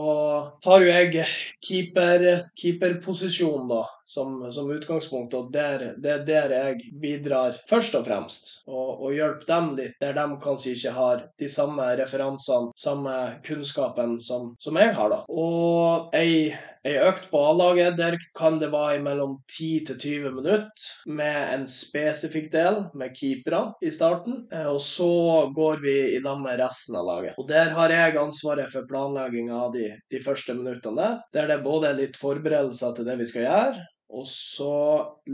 tar 0.63 0.83
jo 0.83 0.91
jeg 0.91 1.27
keeper, 1.63 2.27
keeperposisjon 2.59 3.69
da, 3.71 3.83
som, 4.05 4.51
som 4.51 4.71
utgangspunkt, 4.71 5.33
og 5.33 5.51
der, 5.53 5.93
det 6.01 6.11
er 6.11 6.25
der 6.27 6.55
jeg 6.57 6.91
bidrar 7.01 7.57
først 7.69 7.95
og 7.99 8.05
fremst 8.07 8.51
og, 8.67 9.03
og 9.05 9.15
hjelpe 9.15 9.47
dem 9.47 9.71
litt 9.77 9.95
der 10.01 10.15
de 10.17 10.25
kanskje 10.43 10.75
ikke 10.75 10.93
har 10.97 11.23
de 11.39 11.49
samme 11.49 11.87
referansene, 11.99 12.73
samme 12.77 13.15
kunnskapen 13.45 14.19
som, 14.21 14.53
som 14.59 14.79
jeg 14.79 14.93
har. 14.97 15.09
da. 15.13 15.23
Og 15.29 16.13
ei 16.17 16.53
Ei 16.83 16.97
økt 16.99 17.29
på 17.31 17.39
A-laget, 17.39 17.95
der 17.95 18.17
kan 18.35 18.57
det 18.59 18.67
være 18.73 18.99
mellom 19.05 19.37
10 19.47 19.85
til 19.87 19.99
20 20.01 20.33
minutter 20.35 20.87
med 21.07 21.53
en 21.53 21.63
spesifikk 21.71 22.49
del 22.51 22.81
med 22.99 23.13
keepere 23.15 23.61
i 23.79 23.91
starten. 23.93 24.41
Eh, 24.51 24.67
og 24.67 24.81
så 24.83 25.07
går 25.55 25.79
vi 25.85 25.95
i 26.17 26.19
lag 26.25 26.41
med 26.43 26.59
resten 26.59 26.99
av 26.99 27.07
laget. 27.07 27.39
Og 27.39 27.47
Der 27.47 27.71
har 27.77 27.93
jeg 27.95 28.19
ansvaret 28.19 28.67
for 28.73 28.83
planlegginga 28.89 29.61
av 29.69 29.71
de, 29.77 29.93
de, 30.11 30.23
første 30.25 30.57
minuttene 30.59 30.99
der. 30.99 31.15
Der 31.31 31.47
det 31.53 31.63
både 31.63 31.93
er 31.93 31.99
litt 32.01 32.19
forberedelser 32.19 32.97
til 32.97 33.07
det 33.07 33.15
vi 33.21 33.29
skal 33.31 33.47
gjøre, 33.47 33.87
og 34.13 34.27
så 34.29 34.75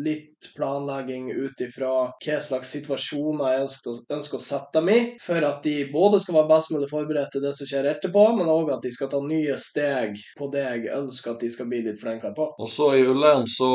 litt 0.06 0.50
planlegging 0.56 1.30
ut 1.36 1.62
ifra 1.62 1.92
hva 2.14 2.38
slags 2.44 2.72
situasjoner 2.78 3.54
jeg 3.54 3.64
ønsker, 3.66 4.00
ønsker, 4.16 4.40
å 4.40 4.46
sette 4.46 4.80
dem 4.80 4.92
i, 4.94 5.00
for 5.22 5.44
at 5.46 5.62
de 5.66 5.76
både 5.92 6.22
skal 6.24 6.40
være 6.40 6.52
best 6.54 6.74
mulig 6.74 6.90
forberedt 6.92 7.34
til 7.36 7.44
det 7.44 7.54
som 7.58 7.70
skjer 7.70 7.90
etterpå, 7.92 8.24
men 8.38 8.52
òg 8.52 8.72
at 8.76 8.86
de 8.86 8.94
skal 8.96 9.12
ta 9.12 9.20
nye 9.24 9.58
steg 9.60 10.20
på 10.40 10.50
det 10.54 10.64
jeg 10.66 10.94
ønsker 10.96 11.36
at 11.36 11.44
de 11.44 11.52
skal 11.52 11.70
bli 11.72 11.84
litt 11.90 12.00
flinkere 12.00 12.36
på. 12.38 12.50
Og 12.56 12.72
så 12.72 12.94
i 12.98 13.06
Ullern 13.10 13.48
så 13.50 13.72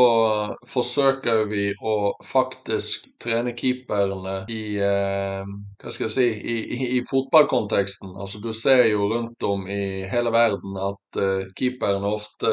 forsøker 0.70 1.44
vi 1.52 1.68
å 1.84 2.14
faktisk 2.24 3.10
trene 3.22 3.54
keeperne 3.56 4.42
i 4.52 4.64
eh, 4.80 5.44
hva 5.84 5.92
skal 5.92 6.06
jeg 6.08 6.14
si, 6.14 6.26
i, 6.32 6.56
i, 6.74 6.86
i, 6.98 7.00
fotballkonteksten. 7.04 8.14
Altså 8.20 8.40
Du 8.40 8.50
ser 8.56 8.86
jo 8.88 9.08
rundt 9.12 9.44
om 9.44 9.66
i 9.68 10.04
hele 10.08 10.32
verden 10.32 10.78
at 10.80 11.18
uh, 11.20 11.44
keeperen 11.56 12.06
ofte 12.08 12.52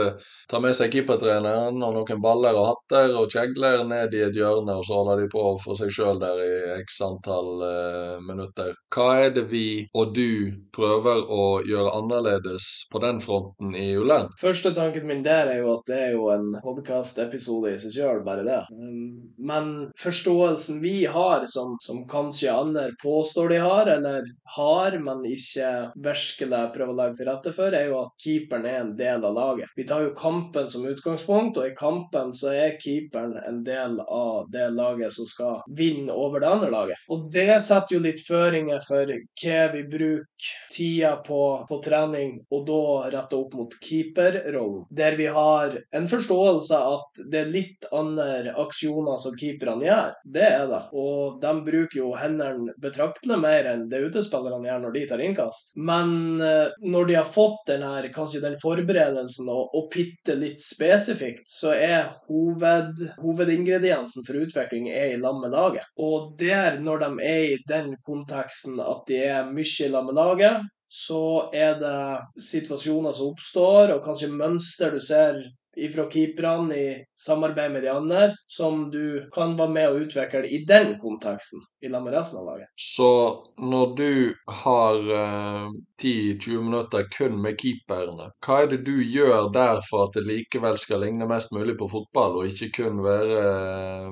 tar 0.52 0.63
med 0.63 0.76
seg 0.76 0.91
keepertreneren 0.91 1.80
og 1.80 1.96
noen 1.96 2.24
baller 2.24 2.58
og 2.60 2.67
hatter 2.74 3.15
og 3.15 3.32
kjegler 3.32 3.86
ned 3.88 4.15
i 4.17 4.26
et 4.28 4.36
hjørne, 4.36 4.76
og 4.76 4.88
så 4.88 5.00
holder 5.00 5.24
de 5.24 5.30
på 5.32 5.46
for 5.63 5.80
seg 5.80 5.94
sjøl 5.96 6.20
der 6.22 6.41
i 6.44 6.52
x 6.82 7.00
antall 7.08 7.63
uh, 7.63 8.17
minutter. 8.26 8.74
Hva 8.91 9.08
er 9.24 9.36
det 9.38 9.46
vi 9.52 9.86
og 9.96 10.12
du 10.15 10.52
prøver 10.76 11.24
å 11.32 11.46
gjøre 11.67 11.96
annerledes 12.02 12.67
på 12.91 13.00
den 13.04 13.24
fronten 13.24 13.76
i 13.80 13.94
Ullern? 14.00 14.28
Første 14.41 14.74
tanken 14.76 15.08
min 15.08 15.24
der 15.24 15.54
er 15.54 15.62
jo 15.63 15.78
at 15.78 15.88
det 15.88 16.02
er 16.10 16.17
jo 16.17 16.28
en 16.34 16.52
podkastepisode 16.63 17.72
i 17.72 17.80
seg 17.80 17.96
sjøl, 17.96 18.22
bare 18.28 18.44
det. 18.48 18.60
Um, 18.76 19.32
men 19.39 19.72
forståelsen 20.00 20.82
vi 20.84 21.06
har, 21.08 21.48
som, 21.48 21.78
som 21.84 22.04
kanskje 22.12 22.52
andre 22.52 22.89
på 23.02 23.21
påstår 23.22 23.50
de 23.50 23.58
har, 23.58 23.86
eller 23.86 24.24
har, 24.56 24.98
men 25.00 25.26
ikke 25.26 25.70
virkelig 26.04 26.62
prøver 26.74 26.94
å 26.94 26.98
legge 26.98 27.20
til 27.20 27.30
rette 27.30 27.54
for, 27.56 27.76
er 27.76 27.90
jo 27.90 28.00
at 28.02 28.16
keeperen 28.24 28.66
er 28.66 28.80
en 28.82 28.94
del 28.98 29.26
av 29.28 29.36
laget. 29.36 29.74
Vi 29.78 29.86
tar 29.88 30.06
jo 30.06 30.14
kampen 30.18 30.70
som 30.72 30.86
utgangspunkt, 30.90 31.60
og 31.60 31.68
i 31.70 31.76
kampen 31.78 32.34
så 32.36 32.54
er 32.56 32.78
keeperen 32.82 33.36
en 33.46 33.62
del 33.68 34.00
av 34.08 34.50
det 34.54 34.70
laget 34.74 35.14
som 35.14 35.28
skal 35.30 35.62
vinne 35.78 36.14
over 36.14 36.42
det 36.42 36.50
andre 36.50 36.72
laget. 36.74 37.04
Og 37.14 37.28
det 37.34 37.60
setter 37.64 37.98
jo 37.98 38.02
litt 38.04 38.24
føringer 38.26 38.82
for 38.88 39.12
hva 39.12 39.62
vi 39.76 39.84
bruker 39.92 40.50
tida 40.74 41.16
på, 41.26 41.42
på 41.70 41.80
trening, 41.86 42.40
og 42.52 42.66
da 42.68 42.82
retta 43.14 43.38
opp 43.38 43.54
mot 43.60 43.78
keeperrollen. 43.84 44.88
Der 44.90 45.18
vi 45.20 45.30
har 45.32 45.78
en 45.94 46.10
forståelse 46.10 46.82
at 46.96 47.24
det 47.32 47.44
er 47.44 47.54
litt 47.54 47.90
andre 47.94 48.56
aksjoner 48.66 49.22
som 49.22 49.38
keeperne 49.38 49.86
gjør. 49.86 50.18
Det 50.26 50.48
er 50.48 50.68
det. 50.72 50.82
Og 50.98 51.40
de 51.44 51.54
bruker 51.68 52.00
jo 52.02 52.12
hendene 52.18 52.74
betraktelig 52.82 53.11
betraktelig 53.12 53.39
mer 53.41 53.65
enn 53.65 53.89
det 53.89 54.02
utespillerne 54.08 54.67
gjør 54.67 54.82
når 54.84 54.93
de 54.95 55.04
tar 55.10 55.21
innkast. 55.21 55.74
Men 55.76 56.41
eh, 56.41 56.71
når 56.82 57.06
de 57.06 57.15
har 57.15 57.26
fått 57.26 57.67
den 57.67 57.84
her, 57.84 58.08
kanskje 58.13 58.41
den 58.41 58.58
forberedelsen 58.62 59.50
og, 59.50 59.69
og 59.76 59.89
pitte 59.91 60.36
litt 60.36 60.62
spesifikt, 60.62 61.47
så 61.50 61.74
er 61.76 62.12
hoved, 62.28 63.02
hovedingrediensen 63.21 64.26
for 64.28 64.41
utvikling 64.41 64.89
er 64.89 65.15
i 65.15 65.21
lag 65.21 65.39
med 65.41 65.52
laget. 65.52 65.88
Og 65.97 66.36
der, 66.39 66.80
når 66.80 67.06
de 67.06 67.12
er 67.26 67.47
i 67.54 67.58
den 67.67 67.95
konteksten 68.06 68.80
at 68.80 69.08
de 69.08 69.24
er 69.26 69.50
mye 69.52 69.86
i 69.86 69.91
lag 69.91 70.06
med 70.06 70.17
laget, 70.17 70.69
så 70.91 71.50
er 71.56 71.78
det 71.80 72.43
situasjoner 72.43 73.15
som 73.15 73.32
oppstår, 73.32 73.93
og 73.93 74.04
kanskje 74.04 74.28
mønster 74.34 74.91
du 74.91 75.00
ser 75.00 75.39
ifra 75.78 76.08
keeperne 76.12 76.76
i 76.76 76.88
samarbeid 77.26 77.72
med 77.72 77.84
de 77.84 77.92
andre, 77.92 78.30
som 78.48 78.90
du 78.92 79.28
kan 79.34 79.56
være 79.58 79.76
med 79.76 79.90
å 79.90 80.02
utvikle 80.06 80.48
i 80.48 80.64
den 80.68 80.98
konteksten 81.02 81.64
i 81.82 81.90
lag 81.90 82.04
med 82.04 82.14
resten 82.14 82.40
av 82.40 82.46
laget. 82.46 82.68
Så 82.76 83.44
når 83.58 83.96
du 83.98 84.34
har 84.46 84.98
eh, 85.16 85.70
10-20 86.04 86.62
minutter 86.62 87.08
kun 87.18 87.40
med 87.42 87.58
keeperne, 87.62 88.30
hva 88.46 88.60
er 88.62 88.70
det 88.74 88.82
du 88.86 88.94
gjør 89.02 89.50
der 89.54 89.82
for 89.88 90.06
at 90.06 90.18
det 90.18 90.26
likevel 90.28 90.78
skal 90.78 91.02
ligne 91.02 91.26
mest 91.30 91.54
mulig 91.56 91.78
på 91.80 91.90
fotball, 91.90 92.38
og 92.38 92.52
ikke 92.52 92.70
kun 92.84 93.02
være 93.06 93.40
eh, 93.42 94.12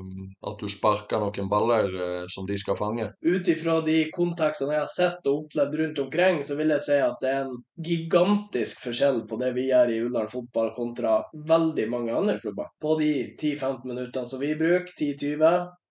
at 0.50 0.64
du 0.64 0.72
sparker 0.72 1.22
noen 1.22 1.52
baller 1.52 1.94
eh, 1.94 2.26
som 2.34 2.50
de 2.50 2.58
skal 2.58 2.78
fange? 2.80 3.12
Ut 3.22 3.54
ifra 3.54 3.80
de 3.86 4.00
kontekstene 4.16 4.78
jeg 4.78 4.86
har 4.86 4.94
sett 4.94 5.30
og 5.30 5.46
opplevd 5.46 5.80
rundt 5.84 6.04
omkring, 6.08 6.42
så 6.46 6.58
vil 6.58 6.74
jeg 6.74 6.88
si 6.88 6.98
at 7.04 7.22
det 7.22 7.34
er 7.36 7.46
en 7.46 7.62
gigantisk 7.86 8.82
forskjell 8.88 9.24
på 9.30 9.38
det 9.42 9.54
vi 9.56 9.70
gjør 9.70 9.94
i 9.94 10.02
Ullern 10.08 10.32
fotball 10.32 10.74
kontra 10.74 11.20
veldig 11.50 11.90
mange 11.92 12.16
andre 12.16 12.40
klubber. 12.40 12.72
På 12.82 12.96
de 13.00 13.12
10-15 13.36 13.86
minuttene 13.88 14.30
som 14.30 14.42
vi 14.42 14.56
bruker, 14.56 14.94
10-20, 14.96 15.44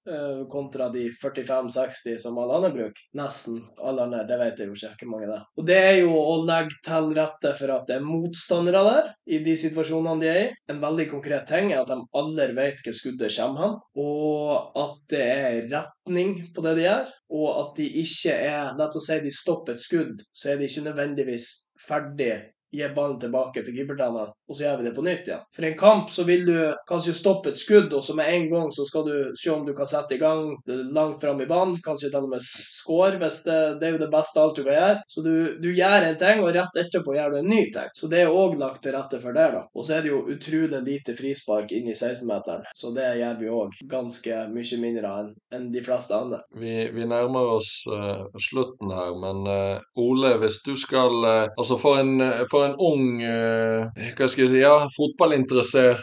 eh, 0.09 0.49
kontra 0.51 0.89
de 0.89 1.11
45-60 1.23 2.19
som 2.19 2.39
alle 2.39 2.55
andre 2.59 2.71
bruker. 2.71 3.03
Nesten 3.19 3.61
alle 3.79 4.07
andre, 4.07 4.25
det 4.29 4.39
vet 4.41 4.63
jeg 4.63 4.71
jo 4.71 4.79
ikke 4.79 5.05
hvor 5.05 5.13
mange 5.13 5.29
det 5.29 5.37
er. 5.37 5.45
Og 5.59 5.69
det 5.69 5.79
er 5.91 5.97
jo 6.01 6.15
å 6.17 6.35
legge 6.49 6.81
til 6.87 7.13
rette 7.19 7.55
for 7.61 7.75
at 7.75 7.87
det 7.91 7.99
er 7.99 8.07
motstandere 8.07 8.85
der, 8.89 9.13
i 9.29 9.43
de 9.45 9.57
situasjonene 9.61 10.23
de 10.23 10.33
er 10.33 10.43
i. 10.47 10.51
En 10.73 10.83
veldig 10.83 11.09
konkret 11.13 11.49
ting 11.51 11.73
er 11.73 11.83
at 11.83 11.93
de 11.93 12.01
aldri 12.23 12.51
vet 12.57 12.85
hvor 12.85 12.97
skuddet 12.97 13.37
kommer 13.39 13.65
hen, 13.65 13.79
og 14.05 14.83
at 14.85 14.99
det 15.13 15.25
er 15.25 15.63
retning 15.73 16.37
på 16.55 16.65
det 16.65 16.77
de 16.79 16.87
gjør, 16.87 17.17
og 17.39 17.49
at 17.63 17.75
de 17.81 17.89
ikke 18.05 18.37
er 18.49 18.77
La 18.79 18.87
oss 18.89 19.09
si 19.09 19.19
de 19.21 19.33
stopper 19.35 19.75
et 19.75 19.83
skudd, 19.83 20.23
så 20.33 20.53
er 20.53 20.61
de 20.61 20.69
ikke 20.69 20.87
nødvendigvis 20.87 21.49
ferdig 21.83 22.33
gi 22.73 22.89
ballen 22.95 23.19
tilbake 23.21 23.63
til 23.65 23.77
keepertreneren, 23.77 24.33
og 24.49 24.57
så 24.57 24.65
gjør 24.65 24.81
vi 24.81 24.89
det 24.89 24.95
på 24.97 25.05
nytt 25.07 25.29
igjen. 25.31 25.45
For 25.55 25.65
i 25.65 25.71
en 25.71 25.79
kamp 25.79 26.11
så 26.13 26.25
vil 26.29 26.45
du 26.49 26.57
kanskje 26.89 27.17
stoppe 27.17 27.53
et 27.53 27.61
skudd, 27.61 27.93
og 27.97 28.05
så 28.05 28.17
med 28.19 28.31
en 28.33 28.49
gang 28.53 28.73
så 28.75 28.85
skal 28.89 29.07
du 29.07 29.15
se 29.39 29.53
om 29.53 29.65
du 29.67 29.75
kan 29.77 29.89
sette 29.89 30.17
i 30.17 30.21
gang 30.21 30.53
langt 30.95 31.21
fram 31.23 31.41
i 31.41 31.49
banen, 31.49 31.77
kanskje 31.85 32.11
til 32.13 32.27
og 32.27 32.33
med 32.33 32.45
score, 32.45 33.17
hvis 33.21 33.43
det, 33.47 33.59
det 33.81 33.89
er 33.89 33.97
jo 33.97 34.03
det 34.05 34.11
beste 34.13 34.43
alt 34.43 34.59
du 34.59 34.65
kan 34.65 34.77
gjøre. 34.77 35.01
Så 35.09 35.25
du, 35.25 35.35
du 35.63 35.71
gjør 35.73 36.09
en 36.09 36.21
ting, 36.21 36.43
og 36.45 36.53
rett 36.57 36.81
etterpå 36.85 37.17
gjør 37.17 37.35
du 37.35 37.41
en 37.43 37.51
ny 37.51 37.63
ting. 37.75 37.93
Så 37.97 38.11
det 38.13 38.23
er 38.25 38.35
òg 38.35 38.59
lagt 38.61 38.83
til 38.85 38.97
rette 38.97 39.21
for 39.23 39.37
det, 39.37 39.49
da. 39.57 39.65
Og 39.75 39.87
så 39.87 39.99
er 39.99 40.05
det 40.05 40.13
jo 40.13 40.25
utrolig 40.29 40.83
lite 40.85 41.17
frispark 41.19 41.73
inn 41.77 41.89
i 41.91 41.97
16-meteren, 41.97 42.67
så 42.77 42.93
det 42.97 43.09
gjør 43.21 43.41
vi 43.41 43.53
òg 43.53 43.81
ganske 43.89 44.43
mye 44.53 44.81
mindre 44.83 45.15
enn 45.19 45.33
en 45.55 45.69
de 45.73 45.81
fleste 45.85 46.15
andre. 46.15 46.41
Vi, 46.59 46.73
vi 46.95 47.07
nærmer 47.09 47.55
oss 47.57 47.71
uh, 47.91 48.27
slutten 48.43 48.93
her, 48.93 49.15
men 49.21 49.45
uh, 49.49 50.01
Ole, 50.01 50.35
hvis 50.43 50.61
du 50.67 50.75
skal 50.79 51.15
uh, 51.25 51.37
Altså, 51.59 51.79
for 51.81 51.99
en, 52.01 52.21
for 52.51 52.58
en 52.67 52.77
ung 52.79 53.21
Hva 53.23 54.29
skal 54.29 54.45
jeg 54.45 54.53
si 54.53 54.63
Ja, 54.63 54.75
fotballinteressert 54.97 56.03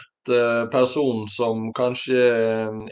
person 0.72 1.24
som 1.28 1.70
kanskje 1.76 2.20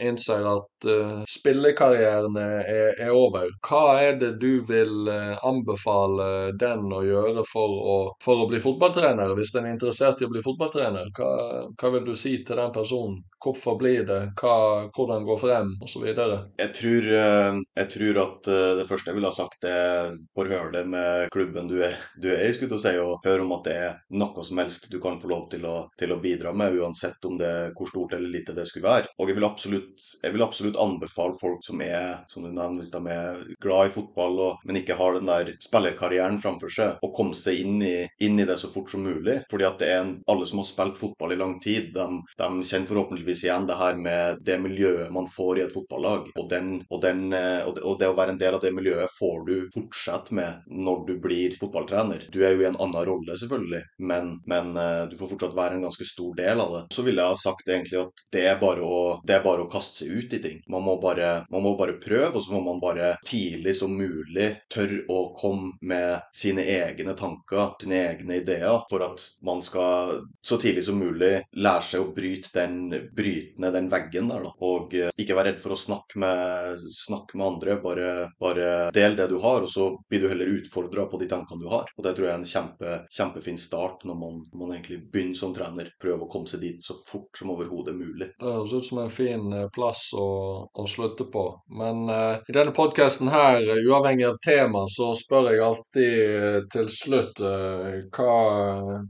innser 0.01 0.45
at 0.49 0.87
uh, 0.89 1.21
spillekarrieren 1.29 2.37
er, 2.39 2.95
er, 2.99 3.11
over. 3.15 3.49
Hva 3.65 3.99
er 4.01 4.19
det 4.21 4.35
du 4.41 4.63
vil 4.67 5.09
anbefale 5.45 6.55
den 6.59 6.87
å 6.93 7.03
gjøre 7.05 7.45
for 7.49 7.75
å, 7.75 7.97
for 8.23 8.43
å, 8.43 8.49
bli 8.49 8.59
fotballtrener, 8.63 9.35
hvis 9.37 9.53
den 9.55 9.67
er 9.67 9.75
interessert 9.75 10.21
i 10.21 10.27
å 10.27 10.31
bli 10.33 10.43
fotballtrener? 10.45 11.11
Hva, 11.15 11.31
hva 11.79 11.93
vil 11.95 12.05
du 12.07 12.15
si 12.19 12.37
til 12.45 12.59
den 12.61 12.73
personen? 12.75 13.21
Hvorfor 13.45 13.77
blir 13.77 14.07
det? 14.07 14.21
Hva, 14.41 14.55
hvordan 14.95 15.25
gå 15.27 15.35
frem? 15.37 15.75
Osv. 15.85 16.05
Jeg, 16.07 16.71
tror, 16.79 17.09
jeg 17.11 17.89
tror 17.93 18.21
at 18.23 18.49
det 18.79 18.87
første 18.89 19.11
jeg 19.11 19.19
ville 19.19 19.29
ha 19.29 19.35
sagt, 19.35 19.67
er 19.69 20.15
forhør 20.35 20.71
det 20.73 20.85
med 20.89 21.29
klubben 21.31 21.67
du 21.69 21.77
er, 21.85 21.95
du 22.21 22.29
er 22.33 22.45
i, 22.45 22.53
skulle 22.53 22.77
jeg 22.77 22.83
si, 22.85 22.95
og 23.01 23.25
høre 23.25 23.45
om 23.45 23.53
at 23.57 23.67
det 23.67 23.75
er 23.75 23.97
noe 24.19 24.45
som 24.45 24.61
helst 24.61 24.89
du 24.91 24.99
kan 25.03 25.19
få 25.21 25.31
lov 25.31 25.47
til 25.51 25.65
å, 25.67 25.75
til 25.99 26.13
å 26.13 26.19
bidra 26.23 26.53
med, 26.57 26.77
uansett 26.79 27.24
om 27.27 27.37
det, 27.39 27.53
hvor 27.77 27.89
stort 27.89 28.15
eller 28.17 28.31
lite 28.31 28.55
det 28.55 28.67
skulle 28.69 28.87
være. 28.87 29.11
Og 29.19 29.29
jeg 29.29 29.37
vil 29.37 29.47
absolutt, 29.47 30.07
jeg 30.21 30.33
vil 30.35 30.45
absolutt 30.45 30.79
anbefale 30.81 31.37
folk 31.39 31.63
som 31.65 31.81
er 31.83 32.25
som 32.31 32.45
du 32.45 32.51
nevner, 32.51 32.81
hvis 32.81 32.93
de 32.93 33.01
er 33.11 33.41
glad 33.63 33.89
i 33.89 33.93
fotball, 33.93 34.39
og, 34.47 34.65
men 34.65 34.79
ikke 34.81 34.97
har 34.99 35.17
den 35.17 35.29
der 35.29 35.51
spillerkarrieren 35.63 36.39
framfor 36.43 36.71
seg, 36.73 36.99
å 37.03 37.11
komme 37.15 37.37
seg 37.37 37.61
inn 37.63 37.79
i, 37.85 37.95
inn 38.23 38.39
i, 38.39 38.45
det 38.45 38.57
så 38.61 38.69
fort 38.71 38.91
som 38.91 39.05
mulig. 39.05 39.39
Fordi 39.51 39.67
at 39.67 39.79
det 39.81 39.91
er 39.91 40.01
en, 40.03 40.13
alle 40.31 40.47
som 40.49 40.61
har 40.61 40.69
spilt 40.69 40.99
fotball 40.99 41.35
i 41.35 41.39
lang 41.39 41.57
tid, 41.63 41.91
de, 41.95 42.07
de, 42.37 42.49
kjenner 42.65 42.89
forhåpentligvis 42.89 43.45
igjen 43.45 43.67
det 43.69 43.79
her 43.79 43.97
med 43.99 44.43
det 44.45 44.59
miljøet 44.61 45.13
man 45.13 45.29
får 45.31 45.59
i 45.59 45.65
et 45.65 45.73
fotballag. 45.73 46.31
Og, 46.35 46.49
den, 46.51 46.75
og, 46.89 47.01
den, 47.03 47.27
og, 47.33 47.73
det, 47.77 47.85
og 47.85 47.99
det 48.01 48.11
å 48.11 48.17
være 48.17 48.35
en 48.35 48.41
del 48.41 48.57
av 48.57 48.63
det 48.63 48.73
miljøet 48.75 49.13
får 49.17 49.45
du 49.49 49.55
fortsette 49.73 50.35
med 50.35 50.65
når 50.71 51.05
du 51.09 51.15
blir 51.21 51.57
fotballtrener. 51.61 52.27
Du 52.33 52.41
er 52.43 52.55
jo 52.55 52.65
i 52.65 52.69
en 52.69 52.79
annen 52.79 53.07
rolle, 53.07 53.37
selvfølgelig, 53.39 53.83
men, 54.11 54.35
men 54.49 54.75
eh, 54.79 55.03
du 55.11 55.17
får 55.19 55.33
fortsatt 55.35 55.57
være 55.57 55.79
en 55.79 55.87
ganske 55.87 56.07
stor 56.07 56.35
del 56.37 56.61
av 56.63 56.75
det. 56.75 56.83
Så 56.95 57.05
vil 57.05 57.14
jeg 57.23 57.35
ha 57.35 57.39
sagt 57.39 57.69
egentlig 57.69 58.01
at 58.01 58.25
det 58.35 58.45
er 58.49 58.59
bare 58.61 58.85
å, 58.85 58.99
er 59.27 59.43
bare 59.43 59.65
å 59.65 59.71
kaste 59.71 60.03
seg 60.03 60.13
ut 60.15 60.35
i 60.37 60.41
ting. 60.43 60.59
Man 60.71 60.85
må, 60.85 60.97
bare, 61.01 61.45
man 61.51 61.65
må 61.65 61.75
bare 61.79 61.97
prøve, 62.01 62.33
og 62.35 62.45
så 62.45 62.55
må 62.55 62.61
man 62.65 62.81
bare 62.83 63.13
tidlig 63.27 63.75
som 63.79 63.95
mulig 63.95 64.51
tørre 64.71 65.03
å 65.11 65.21
komme 65.37 65.73
med 65.85 66.25
sine 66.35 66.65
egne 66.75 67.15
tanker, 67.17 67.75
sine 67.81 68.01
egne 68.11 68.39
ideer, 68.41 68.81
for 68.89 69.05
at 69.05 69.23
man 69.45 69.63
skal 69.65 70.21
så 70.45 70.59
tidlig 70.61 70.85
som 70.87 70.99
mulig 70.99 71.33
lære 71.55 71.85
seg 71.89 72.03
å 72.03 72.11
bryte 72.15 72.51
den, 72.55 73.07
bryte 73.15 73.71
den 73.75 73.89
veggen 73.91 74.29
der, 74.31 74.45
da. 74.45 74.53
Og 74.65 74.95
eh, 74.97 75.11
ikke 75.21 75.37
være 75.37 75.53
redd 75.53 75.61
for 75.61 75.75
å 75.75 75.79
snakke 75.79 76.21
med, 76.21 76.85
snakke 76.95 77.37
med 77.37 77.47
andre. 77.47 77.77
Bare, 77.85 78.11
bare 78.41 78.69
del 78.95 79.17
det 79.17 79.27
du 79.31 79.37
har, 79.43 79.65
og 79.65 79.71
så 79.71 79.89
blir 80.09 80.23
du 80.23 80.29
heller 80.31 80.53
utfordra 80.57 81.07
på 81.11 81.19
de 81.21 81.29
tankene 81.31 81.63
du 81.63 81.69
har. 81.71 81.91
Og 81.95 82.05
det 82.05 82.15
tror 82.15 82.27
jeg 82.27 82.33
er 82.33 82.41
en 82.41 82.49
kjempe, 82.49 82.95
kjempefin 83.13 83.59
start 83.61 84.05
når 84.07 84.19
man, 84.19 84.41
man 84.57 84.75
egentlig 84.75 85.01
begynner 85.11 85.39
som 85.39 85.53
trener. 85.55 85.91
Prøve 86.01 86.25
å 86.25 86.31
komme 86.31 86.49
seg 86.49 86.63
dit 86.65 86.81
så 86.83 86.94
fort 87.07 87.37
som 87.37 87.51
overhodet 87.53 87.95
mulig. 87.95 88.29
Det 88.39 88.51
høres 88.51 88.73
ut 88.73 88.85
som 88.85 89.01
en 89.03 89.13
fin 89.13 89.53
eh, 89.53 89.67
plass 89.75 90.07
å, 90.17 90.27
å 90.71 90.85
slutte 90.89 91.27
på. 91.31 91.45
Men 91.79 92.09
uh, 92.09 92.41
i 92.47 92.55
denne 92.55 92.73
podkasten 92.75 93.29
her, 93.33 93.63
uavhengig 93.87 94.27
av 94.29 94.39
tema, 94.45 94.85
så 94.91 95.11
spør 95.17 95.51
jeg 95.51 95.63
alltid 95.65 96.15
uh, 96.43 96.59
til 96.73 96.89
slutt 96.91 97.41
uh, 97.43 97.99
hva, 98.15 98.35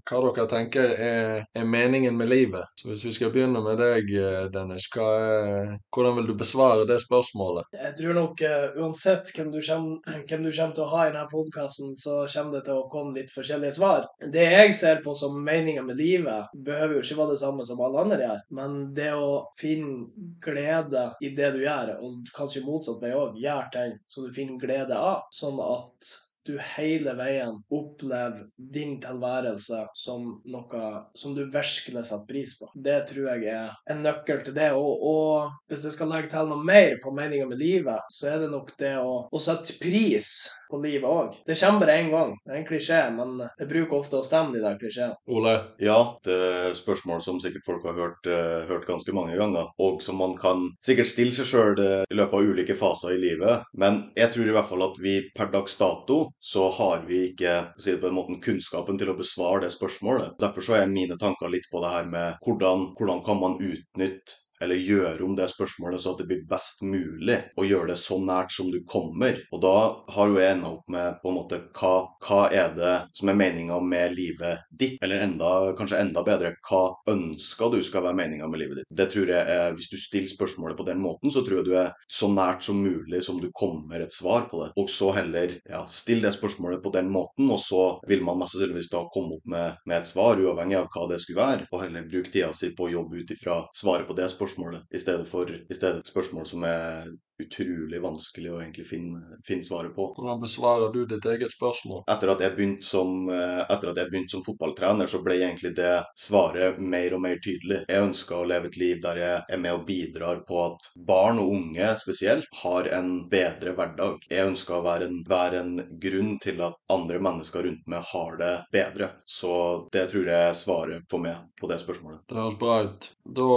hva, 0.02 0.21
dere 0.26 0.48
tenker 0.52 0.93
er, 0.95 1.43
er, 1.45 1.67
meningen 1.69 2.17
med 2.17 2.32
livet. 2.32 2.76
Så 2.80 2.89
hvis 2.91 3.06
vi 3.10 3.15
skal 3.17 3.34
begynne 3.34 3.62
med 3.65 3.80
deg, 3.82 4.12
Dennis, 4.54 4.88
er, 4.95 5.76
hvordan 5.93 6.19
vil 6.19 6.30
du 6.30 6.36
besvare 6.39 6.86
det 6.88 7.00
spørsmålet? 7.04 7.71
Jeg 7.76 7.93
tror 8.00 8.17
nok 8.19 8.43
uansett 8.82 9.32
hvem 9.36 9.52
du, 9.54 9.60
kommer, 9.65 10.21
hvem 10.30 10.45
du 10.45 10.52
kommer 10.52 10.76
til 10.78 10.86
å 10.86 10.91
ha 10.93 11.06
i 11.06 11.12
denne 11.12 11.28
podkasten, 11.32 11.95
så 12.00 12.24
kommer 12.32 12.58
det 12.58 12.65
til 12.67 12.80
å 12.80 12.88
komme 12.91 13.15
litt 13.17 13.34
forskjellige 13.34 13.78
svar. 13.78 14.08
Det 14.34 14.45
jeg 14.45 14.76
ser 14.78 15.02
på 15.06 15.15
som 15.17 15.38
meningen 15.45 15.88
med 15.88 16.00
livet, 16.00 16.52
behøver 16.65 16.98
jo 16.98 17.04
ikke 17.04 17.19
være 17.19 17.36
det 17.36 17.41
samme 17.41 17.65
som 17.67 17.74
alle 17.83 18.03
andre 18.05 18.21
gjør. 18.21 18.43
Men 18.59 18.77
det 18.97 19.09
å 19.17 19.31
finne 19.59 20.29
glede 20.43 21.07
i 21.21 21.33
det 21.38 21.51
du 21.55 21.63
gjør, 21.65 21.95
og 21.99 22.31
kanskje 22.35 22.65
motsatt 22.65 23.01
vei 23.03 23.15
òg, 23.17 23.39
gjør 23.41 23.67
ting 23.73 23.97
som 24.11 24.27
du 24.27 24.31
finner 24.35 24.61
glede 24.61 24.99
av, 24.99 25.25
sånn 25.35 25.59
at 25.63 26.15
du 26.45 26.57
hele 26.61 27.13
veien 27.17 27.55
opplever 27.73 28.43
din 28.55 28.99
tilværelse 29.01 29.79
som 29.97 30.27
noe 30.53 30.89
som 31.17 31.33
du 31.33 31.41
virkelig 31.49 32.03
setter 32.05 32.27
pris 32.29 32.53
på. 32.59 32.69
Det 32.88 32.99
tror 33.09 33.31
jeg 33.31 33.47
er 33.55 33.71
en 33.89 34.03
nøkkel 34.05 34.43
til 34.45 34.57
det. 34.57 34.69
Og, 34.77 35.01
og 35.09 35.55
hvis 35.71 35.88
jeg 35.88 35.97
skal 35.97 36.11
legge 36.13 36.29
til 36.35 36.51
noe 36.51 36.61
mer 36.67 36.99
på 37.01 37.13
meninga 37.17 37.49
med 37.49 37.61
livet, 37.61 38.13
så 38.13 38.29
er 38.29 38.43
det 38.43 38.51
nok 38.53 38.75
det 38.81 38.93
å, 39.01 39.23
å 39.25 39.41
sette 39.41 39.79
pris 39.81 40.45
på 40.69 40.80
livet 40.84 41.08
òg. 41.10 41.38
Det 41.47 41.58
kommer 41.60 41.84
bare 41.84 41.97
én 42.01 42.12
gang. 42.13 42.34
Det 42.45 42.54
er 42.54 42.60
en 42.60 42.67
klisjé, 42.67 43.01
men 43.15 43.38
det 43.45 43.69
bruker 43.69 43.99
ofte 43.99 44.19
å 44.19 44.25
stemme, 44.25 44.54
de 44.56 44.63
der 44.63 44.78
klisjeene. 44.82 45.17
Ole? 45.28 45.56
Ja, 45.84 45.99
det 46.25 46.36
er 46.36 46.78
spørsmål 46.78 47.23
som 47.25 47.39
sikkert 47.43 47.67
folk 47.67 47.86
har 47.88 47.97
hørt, 47.99 48.30
uh, 48.30 48.65
hørt 48.69 48.88
ganske 48.89 49.15
mange 49.15 49.38
ganger, 49.39 49.71
og 49.82 50.01
som 50.06 50.19
man 50.21 50.36
kan 50.39 50.67
sikkert 50.86 51.12
stille 51.12 51.36
seg 51.36 51.49
sjøl 51.49 51.82
uh, 51.82 52.04
i 52.10 52.17
løpet 52.17 52.39
av 52.39 52.54
ulike 52.54 52.78
faser 52.80 53.15
i 53.15 53.21
livet. 53.21 53.65
Men 53.73 54.06
jeg 54.17 54.34
tror 54.34 54.49
i 54.49 54.56
hvert 54.56 54.71
fall 54.71 54.88
at 54.88 55.01
vi 55.01 55.17
per 55.36 55.51
dags 55.54 55.78
dato 55.80 56.21
så 56.39 56.69
har 56.80 57.06
vi 57.10 57.25
ikke 57.32 57.58
si 57.78 57.93
det 57.93 58.01
på 58.04 58.12
en 58.12 58.17
måte, 58.17 58.39
kunnskapen 58.45 58.97
til 58.99 59.12
å 59.12 59.17
besvare 59.17 59.65
det 59.65 59.73
spørsmålet. 59.75 60.36
Derfor 60.41 60.65
så 60.65 60.80
er 60.80 60.91
mine 60.91 61.19
tanker 61.21 61.51
litt 61.51 61.69
på 61.71 61.82
det 61.84 61.93
her 61.93 62.10
med 62.10 62.41
hvordan, 62.45 62.89
hvordan 62.97 63.21
kan 63.25 63.39
man 63.41 63.60
utnytte 63.62 64.44
eller 64.61 64.79
gjøre 64.79 65.23
om 65.25 65.35
det 65.37 65.47
spørsmålet 65.51 66.01
så 66.01 66.13
at 66.13 66.21
det 66.23 66.27
blir 66.29 66.45
best 66.49 66.83
mulig 66.85 67.37
å 67.59 67.65
gjøre 67.67 67.91
det 67.91 67.99
så 67.99 68.17
nært 68.21 68.53
som 68.55 68.71
du 68.71 68.79
kommer. 68.87 69.37
Og 69.53 69.61
da 69.63 69.75
har 70.15 70.31
jo 70.31 70.39
jeg 70.39 70.55
enda 70.55 70.71
opp 70.77 70.91
med 70.91 71.19
på 71.21 71.31
en 71.31 71.37
måte 71.39 71.59
hva, 71.75 71.93
hva 72.25 72.41
er 72.53 72.73
det 72.77 72.93
som 73.17 73.31
er 73.31 73.39
meninga 73.39 73.79
med 73.83 74.15
livet 74.15 74.65
ditt? 74.71 74.97
Eller 75.03 75.23
enda, 75.25 75.51
kanskje 75.77 76.01
enda 76.01 76.23
bedre, 76.25 76.55
hva 76.69 76.83
ønsker 77.11 77.73
du 77.75 77.81
skal 77.85 78.05
være 78.07 78.19
meninga 78.21 78.49
med 78.51 78.63
livet 78.63 78.81
ditt? 78.81 78.89
Det 78.89 79.09
tror 79.13 79.31
jeg 79.31 79.55
er, 79.55 79.73
Hvis 79.75 79.91
du 79.91 79.97
stiller 79.99 80.31
spørsmålet 80.31 80.77
på 80.77 80.85
den 80.87 81.01
måten, 81.03 81.31
så 81.33 81.43
tror 81.45 81.59
jeg 81.59 81.67
du 81.67 81.75
er 81.77 81.91
så 82.11 82.29
nært 82.31 82.63
som 82.63 82.79
mulig 82.79 83.21
som 83.25 83.41
du 83.41 83.49
kommer 83.53 84.01
et 84.01 84.13
svar 84.13 84.47
på 84.51 84.61
det. 84.63 84.71
Og 84.79 84.89
så 84.91 85.11
heller 85.15 85.57
ja, 85.69 85.83
still 85.89 86.23
det 86.23 86.33
spørsmålet 86.35 86.83
på 86.83 86.93
den 86.95 87.09
måten, 87.11 87.49
og 87.51 87.59
så 87.59 87.83
vil 88.07 88.23
man 88.23 88.39
mest 88.39 88.55
sannsynligvis 88.55 88.91
da 88.93 89.03
komme 89.11 89.39
opp 89.39 89.49
med, 89.51 89.81
med 89.85 89.97
et 89.99 90.09
svar, 90.09 90.39
uavhengig 90.39 90.79
av 90.79 90.89
hva 90.93 91.09
det 91.11 91.19
skulle 91.23 91.41
være. 91.41 91.67
Og 91.71 91.83
heller 91.83 92.07
bruke 92.09 92.31
tida 92.31 92.51
si 92.55 92.71
på 92.75 92.87
å 92.87 92.93
jobbe 92.93 93.21
ut 93.21 93.35
ifra 93.35 93.59
svaret 93.75 94.07
på 94.07 94.15
det 94.17 94.29
spørsmålet 94.31 94.44
spørsmålet, 94.45 94.84
i 94.91 94.99
stedet 94.99 95.27
for 95.27 95.45
i 95.69 95.73
stedet 95.73 95.95
for 95.95 96.12
spørsmål 96.12 96.45
som 96.45 96.63
er 96.63 97.08
utrolig 97.41 98.02
vanskelig 98.02 98.52
å 98.52 98.60
egentlig 98.62 98.86
finne, 98.88 99.39
finne 99.45 99.65
svaret 99.65 99.95
på. 99.95 100.08
Hvordan 100.15 100.41
besvarer 100.43 100.93
du 100.93 101.04
ditt 101.10 101.26
eget 101.30 101.54
spørsmål? 101.54 102.04
Etter 102.12 102.32
at 102.32 102.43
jeg 102.43 102.56
begynte 102.56 102.88
som, 102.88 103.30
eh, 103.30 103.65
begynte 104.06 104.32
som 104.32 104.43
fotballtrener, 104.45 105.08
så 105.08 105.21
ble 105.24 105.39
egentlig 105.39 105.76
det 105.76 106.06
svaret 106.17 106.80
mer 106.80 107.13
og 107.13 107.21
mer 107.21 107.38
tydelig. 107.43 107.84
Jeg 107.89 108.08
ønsker 108.10 108.36
å 108.36 108.48
leve 108.48 108.67
et 108.67 108.78
liv 108.78 109.02
der 109.02 109.15
jeg 109.17 109.43
er 109.50 109.58
med 109.58 109.74
og 109.74 109.86
bidrar 109.86 110.45
på 110.48 110.62
at 110.65 110.89
barn 110.95 111.39
og 111.39 111.52
unge 111.52 111.98
spesielt 112.00 112.48
har 112.63 112.88
en 112.88 113.28
bedre 113.30 113.76
hverdag. 113.76 114.19
Jeg 114.30 114.48
ønsker 114.48 114.80
å 114.80 114.86
være 114.86 115.10
en, 115.10 115.24
være 115.28 115.60
en 115.60 116.00
grunn 116.00 116.39
til 116.39 116.62
at 116.62 116.76
andre 116.89 117.19
mennesker 117.19 117.63
rundt 117.63 117.88
meg 117.88 118.04
har 118.13 118.38
det 118.38 118.54
bedre. 118.71 119.12
Så 119.26 119.88
det 119.91 120.10
tror 120.12 120.26
jeg 120.26 120.50
er 120.50 120.54
svaret 120.54 121.04
for 121.10 121.19
meg 121.19 121.36
på 121.60 121.67
det 121.67 121.80
spørsmålet. 121.84 122.24
Det 122.30 122.39
høres 122.39 122.60
bra 122.60 122.80
ut. 122.86 123.12
Da 123.26 123.52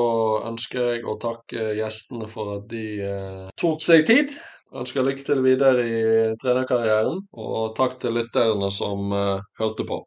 ønsker 0.48 0.92
jeg 0.92 1.04
å 1.04 1.18
takke 1.20 1.72
gjestene 1.78 2.28
for 2.30 2.56
at 2.56 2.68
de 2.70 2.84
eh, 3.04 3.48
tok 3.56 3.67
seg 3.84 4.06
tid. 4.08 4.36
Ønsker 4.76 5.04
lykke 5.04 5.24
til 5.24 5.40
videre 5.44 5.84
i 5.84 6.00
trenerkarrieren, 6.42 7.22
og 7.32 7.72
takk 7.78 7.96
til 8.02 8.18
lytterne 8.20 8.68
som 8.72 9.12
uh, 9.16 9.40
hørte 9.60 9.88
på. 9.88 10.04